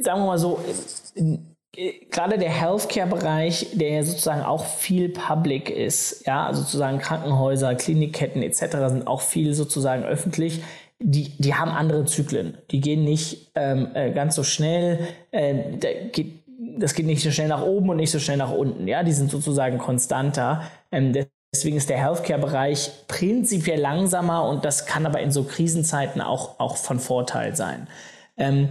sagen 0.00 0.20
wir 0.20 0.26
mal 0.26 0.38
so, 0.38 0.60
gerade 2.10 2.38
der 2.38 2.50
Healthcare-Bereich, 2.50 3.70
der 3.74 3.90
ja 3.90 4.02
sozusagen 4.02 4.42
auch 4.42 4.66
viel 4.66 5.08
public 5.08 5.70
ist, 5.70 6.26
ja, 6.26 6.46
also 6.46 6.62
sozusagen 6.62 6.98
Krankenhäuser, 6.98 7.74
Klinikketten 7.74 8.42
etc. 8.42 8.60
sind 8.88 9.06
auch 9.06 9.20
viel 9.20 9.54
sozusagen 9.54 10.02
öffentlich 10.02 10.62
die, 11.02 11.30
die 11.38 11.54
haben 11.54 11.70
andere 11.70 12.04
Zyklen. 12.04 12.58
Die 12.70 12.80
gehen 12.80 13.04
nicht 13.04 13.52
ähm, 13.54 13.88
äh, 13.94 14.12
ganz 14.12 14.34
so 14.34 14.42
schnell. 14.42 14.98
Äh, 15.30 15.78
da 15.78 15.88
geht, 16.12 16.44
das 16.78 16.94
geht 16.94 17.06
nicht 17.06 17.22
so 17.22 17.30
schnell 17.30 17.48
nach 17.48 17.62
oben 17.62 17.88
und 17.88 17.96
nicht 17.96 18.10
so 18.10 18.18
schnell 18.18 18.36
nach 18.36 18.52
unten. 18.52 18.86
Ja, 18.86 19.02
die 19.02 19.12
sind 19.12 19.30
sozusagen 19.30 19.78
konstanter. 19.78 20.62
Ähm, 20.92 21.14
deswegen 21.54 21.78
ist 21.78 21.88
der 21.88 21.98
Healthcare-Bereich 21.98 23.06
prinzipiell 23.08 23.80
langsamer 23.80 24.46
und 24.48 24.64
das 24.64 24.84
kann 24.84 25.06
aber 25.06 25.20
in 25.20 25.32
so 25.32 25.44
Krisenzeiten 25.44 26.20
auch, 26.20 26.60
auch 26.60 26.76
von 26.76 27.00
Vorteil 27.00 27.56
sein. 27.56 27.88
Ähm, 28.36 28.68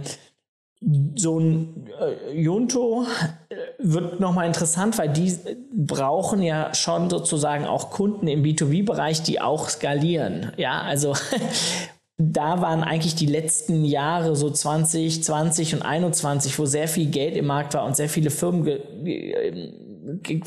so 1.14 1.38
ein 1.38 1.90
äh, 2.00 2.40
Junto 2.40 3.04
äh, 3.48 3.56
wird 3.78 4.18
nochmal 4.18 4.46
interessant, 4.46 4.96
weil 4.98 5.10
die 5.10 5.36
brauchen 5.74 6.42
ja 6.42 6.72
schon 6.74 7.10
sozusagen 7.10 7.66
auch 7.66 7.90
Kunden 7.90 8.28
im 8.28 8.42
B2B-Bereich, 8.42 9.22
die 9.22 9.40
auch 9.40 9.68
skalieren. 9.68 10.52
Ja, 10.56 10.80
also 10.80 11.14
da 12.22 12.60
waren 12.60 12.84
eigentlich 12.84 13.14
die 13.14 13.26
letzten 13.26 13.82
Jahre, 13.82 14.36
so 14.36 14.50
20, 14.50 15.24
20 15.24 15.76
und 15.76 15.82
21, 15.82 16.58
wo 16.58 16.66
sehr 16.66 16.86
viel 16.86 17.06
Geld 17.06 17.34
im 17.34 17.46
Markt 17.46 17.72
war 17.72 17.86
und 17.86 17.96
sehr 17.96 18.10
viele 18.10 18.28
Firmen 18.28 18.66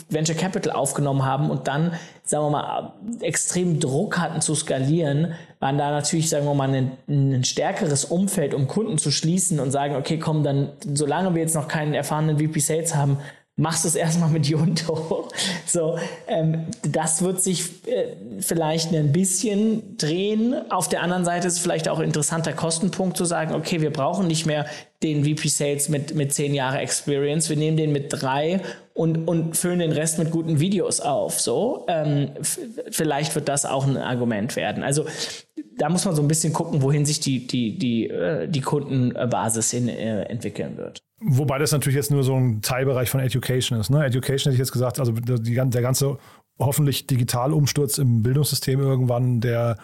Venture 0.09 0.35
Capital 0.35 0.73
aufgenommen 0.73 1.25
haben 1.25 1.49
und 1.49 1.67
dann, 1.67 1.93
sagen 2.23 2.45
wir 2.45 2.49
mal, 2.51 2.93
extrem 3.21 3.79
Druck 3.79 4.19
hatten 4.19 4.39
zu 4.41 4.53
skalieren, 4.53 5.33
waren 5.59 5.79
da 5.79 5.89
natürlich, 5.89 6.29
sagen 6.29 6.45
wir 6.45 6.53
mal, 6.53 6.69
ein, 6.69 6.91
ein 7.07 7.43
stärkeres 7.43 8.05
Umfeld, 8.05 8.53
um 8.53 8.67
Kunden 8.67 8.99
zu 8.99 9.09
schließen 9.09 9.59
und 9.59 9.71
sagen, 9.71 9.95
okay, 9.95 10.19
komm, 10.19 10.43
dann, 10.43 10.73
solange 10.93 11.33
wir 11.33 11.41
jetzt 11.41 11.55
noch 11.55 11.67
keinen 11.67 11.95
erfahrenen 11.95 12.37
VP 12.37 12.59
Sales 12.59 12.93
haben, 12.93 13.17
machst 13.55 13.85
es 13.85 13.95
erstmal 13.95 14.29
mit 14.29 14.47
Junto. 14.47 15.27
So, 15.65 15.97
ähm, 16.27 16.67
das 16.81 17.21
wird 17.21 17.41
sich 17.41 17.87
äh, 17.87 18.15
vielleicht 18.39 18.93
ein 18.93 19.11
bisschen 19.11 19.97
drehen. 19.97 20.55
Auf 20.71 20.89
der 20.89 21.01
anderen 21.01 21.23
Seite 21.25 21.47
ist 21.47 21.53
es 21.53 21.59
vielleicht 21.59 21.87
auch 21.87 21.99
ein 21.99 22.05
interessanter 22.05 22.53
Kostenpunkt 22.53 23.15
zu 23.17 23.25
sagen, 23.25 23.53
okay, 23.53 23.81
wir 23.81 23.91
brauchen 23.91 24.27
nicht 24.27 24.45
mehr 24.45 24.65
den 25.03 25.23
VP 25.23 25.47
Sales 25.49 25.89
mit, 25.89 26.15
mit 26.15 26.33
zehn 26.33 26.53
Jahre 26.53 26.79
Experience, 26.79 27.49
wir 27.49 27.57
nehmen 27.57 27.77
den 27.77 27.91
mit 27.91 28.07
drei 28.09 28.61
und, 28.93 29.27
und 29.27 29.57
füllen 29.57 29.79
den 29.79 29.91
Rest 29.91 30.17
mit 30.17 30.31
guten 30.31 30.59
Videos 30.59 30.99
auf. 30.99 31.39
So, 31.39 31.85
ähm, 31.87 32.31
vielleicht 32.91 33.35
wird 33.35 33.49
das 33.49 33.65
auch 33.65 33.85
ein 33.85 33.97
Argument 33.97 34.55
werden. 34.55 34.83
Also 34.83 35.05
da 35.77 35.89
muss 35.89 36.05
man 36.05 36.15
so 36.15 36.21
ein 36.21 36.27
bisschen 36.27 36.53
gucken, 36.53 36.81
wohin 36.81 37.05
sich 37.05 37.19
die, 37.19 37.47
die, 37.47 37.77
die, 37.77 38.09
äh, 38.09 38.47
die 38.47 38.61
Kundenbasis 38.61 39.71
hin, 39.71 39.87
äh, 39.87 40.23
entwickeln 40.23 40.77
wird. 40.77 41.01
Wobei 41.19 41.57
das 41.57 41.71
natürlich 41.71 41.95
jetzt 41.95 42.11
nur 42.11 42.23
so 42.23 42.35
ein 42.35 42.61
Teilbereich 42.61 43.09
von 43.09 43.21
Education 43.21 43.79
ist. 43.79 43.89
Ne? 43.89 44.05
Education 44.05 44.51
hätte 44.51 44.55
ich 44.55 44.59
jetzt 44.59 44.73
gesagt, 44.73 44.99
also 44.99 45.11
die, 45.13 45.53
der 45.55 45.81
ganze 45.81 46.17
hoffentlich 46.59 47.07
Digitalumsturz 47.07 47.97
im 47.97 48.21
Bildungssystem 48.23 48.79
irgendwann, 48.79 49.39
der, 49.41 49.77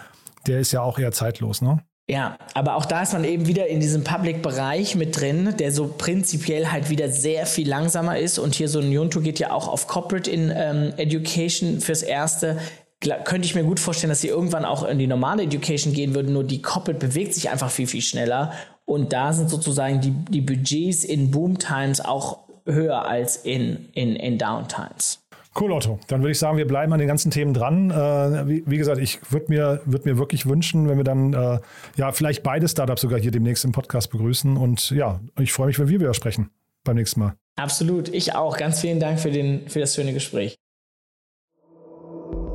der 0.47 0.59
ist 0.59 0.71
ja 0.71 0.81
auch 0.81 0.99
eher 0.99 1.11
zeitlos. 1.11 1.61
Ne? 1.61 1.79
Ja, 2.09 2.39
aber 2.55 2.75
auch 2.75 2.85
da 2.85 3.03
ist 3.03 3.13
man 3.13 3.23
eben 3.23 3.45
wieder 3.45 3.67
in 3.67 3.79
diesem 3.79 4.03
Public-Bereich 4.03 4.95
mit 4.95 5.19
drin, 5.19 5.53
der 5.59 5.71
so 5.71 5.93
prinzipiell 5.95 6.71
halt 6.71 6.89
wieder 6.89 7.09
sehr 7.09 7.45
viel 7.45 7.69
langsamer 7.69 8.17
ist. 8.17 8.39
Und 8.39 8.55
hier 8.55 8.67
so 8.67 8.79
ein 8.79 8.91
Yunto 8.91 9.21
geht 9.21 9.37
ja 9.37 9.51
auch 9.51 9.67
auf 9.67 9.85
Corporate 9.87 10.29
in 10.29 10.51
ähm, 10.53 10.93
Education 10.97 11.81
fürs 11.81 12.01
Erste. 12.01 12.57
Könnte 13.01 13.45
ich 13.45 13.55
mir 13.55 13.63
gut 13.63 13.79
vorstellen, 13.79 14.09
dass 14.09 14.21
sie 14.21 14.27
irgendwann 14.27 14.65
auch 14.65 14.83
in 14.83 14.99
die 14.99 15.07
normale 15.07 15.43
Education 15.43 15.93
gehen 15.93 16.13
würden, 16.15 16.33
nur 16.33 16.43
die 16.43 16.61
Corporate 16.61 16.99
bewegt 16.99 17.33
sich 17.33 17.49
einfach 17.49 17.71
viel, 17.71 17.87
viel 17.87 18.01
schneller. 18.01 18.51
Und 18.83 19.13
da 19.13 19.31
sind 19.31 19.49
sozusagen 19.49 20.01
die, 20.01 20.11
die 20.11 20.41
Budgets 20.41 21.05
in 21.05 21.31
Boom 21.31 21.59
Times 21.59 22.01
auch 22.01 22.39
höher 22.65 23.05
als 23.05 23.37
in, 23.37 23.87
in, 23.93 24.15
in 24.15 24.37
Downtimes. 24.37 25.19
Cool, 25.59 25.71
Otto. 25.71 25.99
Dann 26.07 26.21
würde 26.21 26.31
ich 26.31 26.39
sagen, 26.39 26.57
wir 26.57 26.67
bleiben 26.67 26.93
an 26.93 26.99
den 26.99 27.07
ganzen 27.07 27.31
Themen 27.31 27.53
dran. 27.53 27.89
Äh, 27.89 28.47
wie, 28.47 28.63
wie, 28.65 28.77
gesagt, 28.77 28.99
ich 28.99 29.19
würde 29.29 29.47
mir, 29.49 29.81
würd 29.85 30.05
mir 30.05 30.17
wirklich 30.17 30.45
wünschen, 30.45 30.87
wenn 30.87 30.97
wir 30.97 31.03
dann 31.03 31.33
äh, 31.33 31.59
ja 31.95 32.11
vielleicht 32.11 32.43
beide 32.43 32.67
Startups 32.67 33.01
sogar 33.01 33.19
hier 33.19 33.31
demnächst 33.31 33.65
im 33.65 33.71
Podcast 33.71 34.11
begrüßen. 34.11 34.57
Und 34.57 34.91
ja, 34.91 35.19
ich 35.39 35.51
freue 35.51 35.67
mich, 35.67 35.79
wenn 35.79 35.87
wir 35.87 35.99
wieder 35.99 36.13
sprechen 36.13 36.49
beim 36.83 36.95
nächsten 36.95 37.19
Mal. 37.19 37.35
Absolut, 37.55 38.09
ich 38.09 38.35
auch. 38.35 38.57
Ganz 38.57 38.79
vielen 38.79 38.99
Dank 38.99 39.19
für, 39.19 39.31
den, 39.31 39.67
für 39.67 39.79
das 39.79 39.95
schöne 39.95 40.13
Gespräch. 40.13 40.55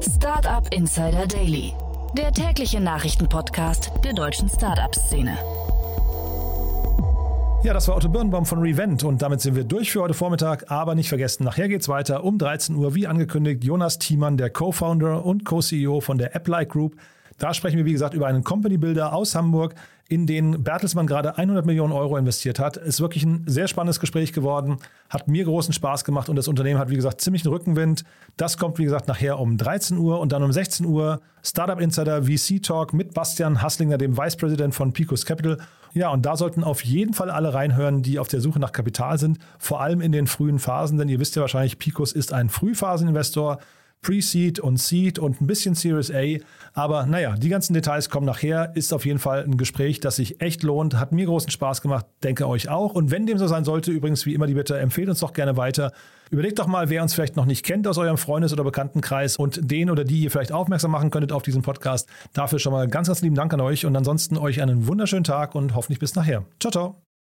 Startup 0.01 0.67
Insider 0.73 1.27
Daily, 1.27 1.73
der 2.17 2.33
tägliche 2.33 2.81
Nachrichtenpodcast 2.81 3.93
der 4.05 4.13
deutschen 4.13 4.49
Startup-Szene. 4.49 5.37
Ja, 7.63 7.73
das 7.73 7.89
war 7.89 7.97
Otto 7.97 8.09
Birnbaum 8.09 8.47
von 8.47 8.61
Revent 8.61 9.05
und 9.05 9.23
damit 9.23 9.41
sind 9.41 9.57
wir 9.57 9.65
durch 9.65 9.91
für 9.91 10.03
heute 10.03 10.15
Vormittag. 10.15 10.71
Aber 10.71 10.95
nicht 10.95 11.09
vergessen, 11.09 11.45
nachher 11.45 11.69
geht's 11.69 11.89
weiter 11.89 12.25
um 12.25 12.39
13 12.39 12.77
Uhr, 12.77 12.95
wie 12.95 13.07
angekündigt, 13.07 13.65
Jonas 13.65 13.99
Thiemann, 13.99 14.37
der 14.37 14.51
Co-Founder 14.51 15.25
und 15.25 15.45
Co-CEO 15.45 16.01
von 16.01 16.19
der 16.19 16.37
AppLike 16.37 16.67
Group. 16.67 16.97
Da 17.39 17.55
sprechen 17.55 17.79
wir, 17.79 17.85
wie 17.85 17.93
gesagt, 17.93 18.15
über 18.15 18.27
einen 18.27 18.45
Company 18.45 18.77
Builder 18.77 19.13
aus 19.13 19.35
Hamburg, 19.35 19.75
in 20.09 20.27
den 20.27 20.63
Bertelsmann 20.63 21.07
gerade 21.07 21.39
100 21.39 21.65
Millionen 21.65 21.93
Euro 21.93 22.17
investiert 22.17 22.59
hat. 22.59 22.77
Ist 22.77 23.01
wirklich 23.01 23.25
ein 23.25 23.45
sehr 23.47 23.69
spannendes 23.69 24.01
Gespräch 24.01 24.33
geworden, 24.33 24.77
hat 25.09 25.29
mir 25.29 25.45
großen 25.45 25.73
Spaß 25.73 26.05
gemacht 26.05 26.29
und 26.29 26.37
das 26.37 26.47
Unternehmen 26.47 26.79
hat, 26.79 26.91
wie 26.91 26.97
gesagt, 26.97 27.23
ziemlich 27.23 27.45
einen 27.45 27.55
Rückenwind. 27.55 28.05
Das 28.37 28.59
kommt, 28.59 28.79
wie 28.79 28.85
gesagt, 28.85 29.09
nachher 29.09 29.39
um 29.39 29.57
13 29.57 29.97
Uhr 29.97 30.21
und 30.21 30.33
dann 30.33 30.43
um 30.43 30.53
16 30.53 30.85
Uhr 30.85 31.21
Startup 31.43 31.81
Insider 31.81 32.25
VC 32.25 32.63
Talk 32.63 32.93
mit 32.93 33.15
Bastian 33.15 33.63
Hasslinger, 33.63 33.97
dem 33.97 34.17
Vice 34.19 34.37
President 34.37 34.75
von 34.75 34.93
Picos 34.93 35.25
Capital. 35.25 35.59
Ja, 35.95 36.11
und 36.11 36.27
da 36.27 36.37
sollten 36.37 36.65
auf 36.65 36.85
jeden 36.85 37.15
Fall 37.15 37.31
alle 37.31 37.55
reinhören, 37.55 38.03
die 38.03 38.19
auf 38.19 38.29
der 38.29 38.41
Suche 38.41 38.59
nach 38.59 38.73
Kapital 38.73 39.19
sind, 39.19 39.39
vor 39.59 39.81
allem 39.81 40.01
in 40.01 40.13
den 40.13 40.27
frühen 40.27 40.59
Phasen, 40.59 40.99
denn 40.99 41.09
ihr 41.09 41.21
wisst 41.21 41.37
ja 41.37 41.43
wahrscheinlich, 41.43 41.79
Picos 41.79 42.13
ist 42.13 42.33
ein 42.33 42.51
Frühphaseninvestor. 42.51 43.59
Pre-Seed 44.05 44.61
und 44.61 44.77
Seed 44.77 45.19
und 45.19 45.41
ein 45.41 45.47
bisschen 45.47 45.75
Series 45.75 46.13
A. 46.13 46.39
Aber 46.75 47.07
naja, 47.07 47.35
die 47.37 47.49
ganzen 47.49 47.73
Details 47.73 48.11
kommen 48.11 48.27
nachher. 48.27 48.77
Ist 48.77 48.93
auf 48.93 49.07
jeden 49.07 49.19
Fall 49.19 49.45
ein 49.45 49.57
Gespräch, 49.57 50.01
das 50.01 50.17
sich 50.17 50.41
echt 50.41 50.63
lohnt. 50.63 50.97
Hat 50.97 51.13
mir 51.13 51.27
großen 51.27 51.51
Spaß 51.51 51.81
gemacht, 51.81 52.07
denke 52.23 52.47
euch 52.47 52.69
auch. 52.69 52.95
Und 52.95 53.11
wenn 53.11 53.27
dem 53.27 53.39
so 53.39 53.47
sein 53.47 53.65
sollte, 53.65 53.91
übrigens 53.91 54.27
wie 54.27 54.35
immer 54.35 54.47
die 54.47 54.55
Bitte, 54.55 54.79
empfehlt 54.79 55.09
uns 55.09 55.21
doch 55.21 55.33
gerne 55.33 55.57
weiter. 55.57 55.93
Überlegt 56.31 56.59
doch 56.59 56.67
mal, 56.67 56.91
wer 56.91 57.03
uns 57.03 57.15
vielleicht 57.15 57.37
noch 57.37 57.47
nicht 57.47 57.65
kennt 57.65 57.87
aus 57.87 57.97
eurem 57.97 58.19
Freundes- 58.19 58.53
oder 58.53 58.65
Bekanntenkreis 58.65 59.37
und 59.37 59.71
den 59.71 59.91
oder 59.91 60.05
die 60.05 60.21
ihr 60.21 60.31
vielleicht 60.31 60.53
aufmerksam 60.53 60.91
machen 60.91 61.11
könntet 61.11 61.33
auf 61.33 61.43
diesen 61.43 61.63
Podcast. 61.63 62.09
Dafür 62.33 62.59
schon 62.59 62.73
mal 62.73 62.87
ganz, 62.89 63.09
ganz 63.09 63.23
lieben 63.23 63.35
Dank 63.35 63.53
an 63.55 63.61
euch 63.61 63.87
und 63.87 63.97
ansonsten 63.97 64.37
euch 64.37 64.61
einen 64.61 64.87
wunderschönen 64.87 65.25
Tag 65.25 65.55
und 65.55 65.75
hoffentlich 65.75 65.99
bis 65.99 66.15
nachher. 66.15 66.45
Ciao, 66.61 66.71
ciao. 66.71 67.14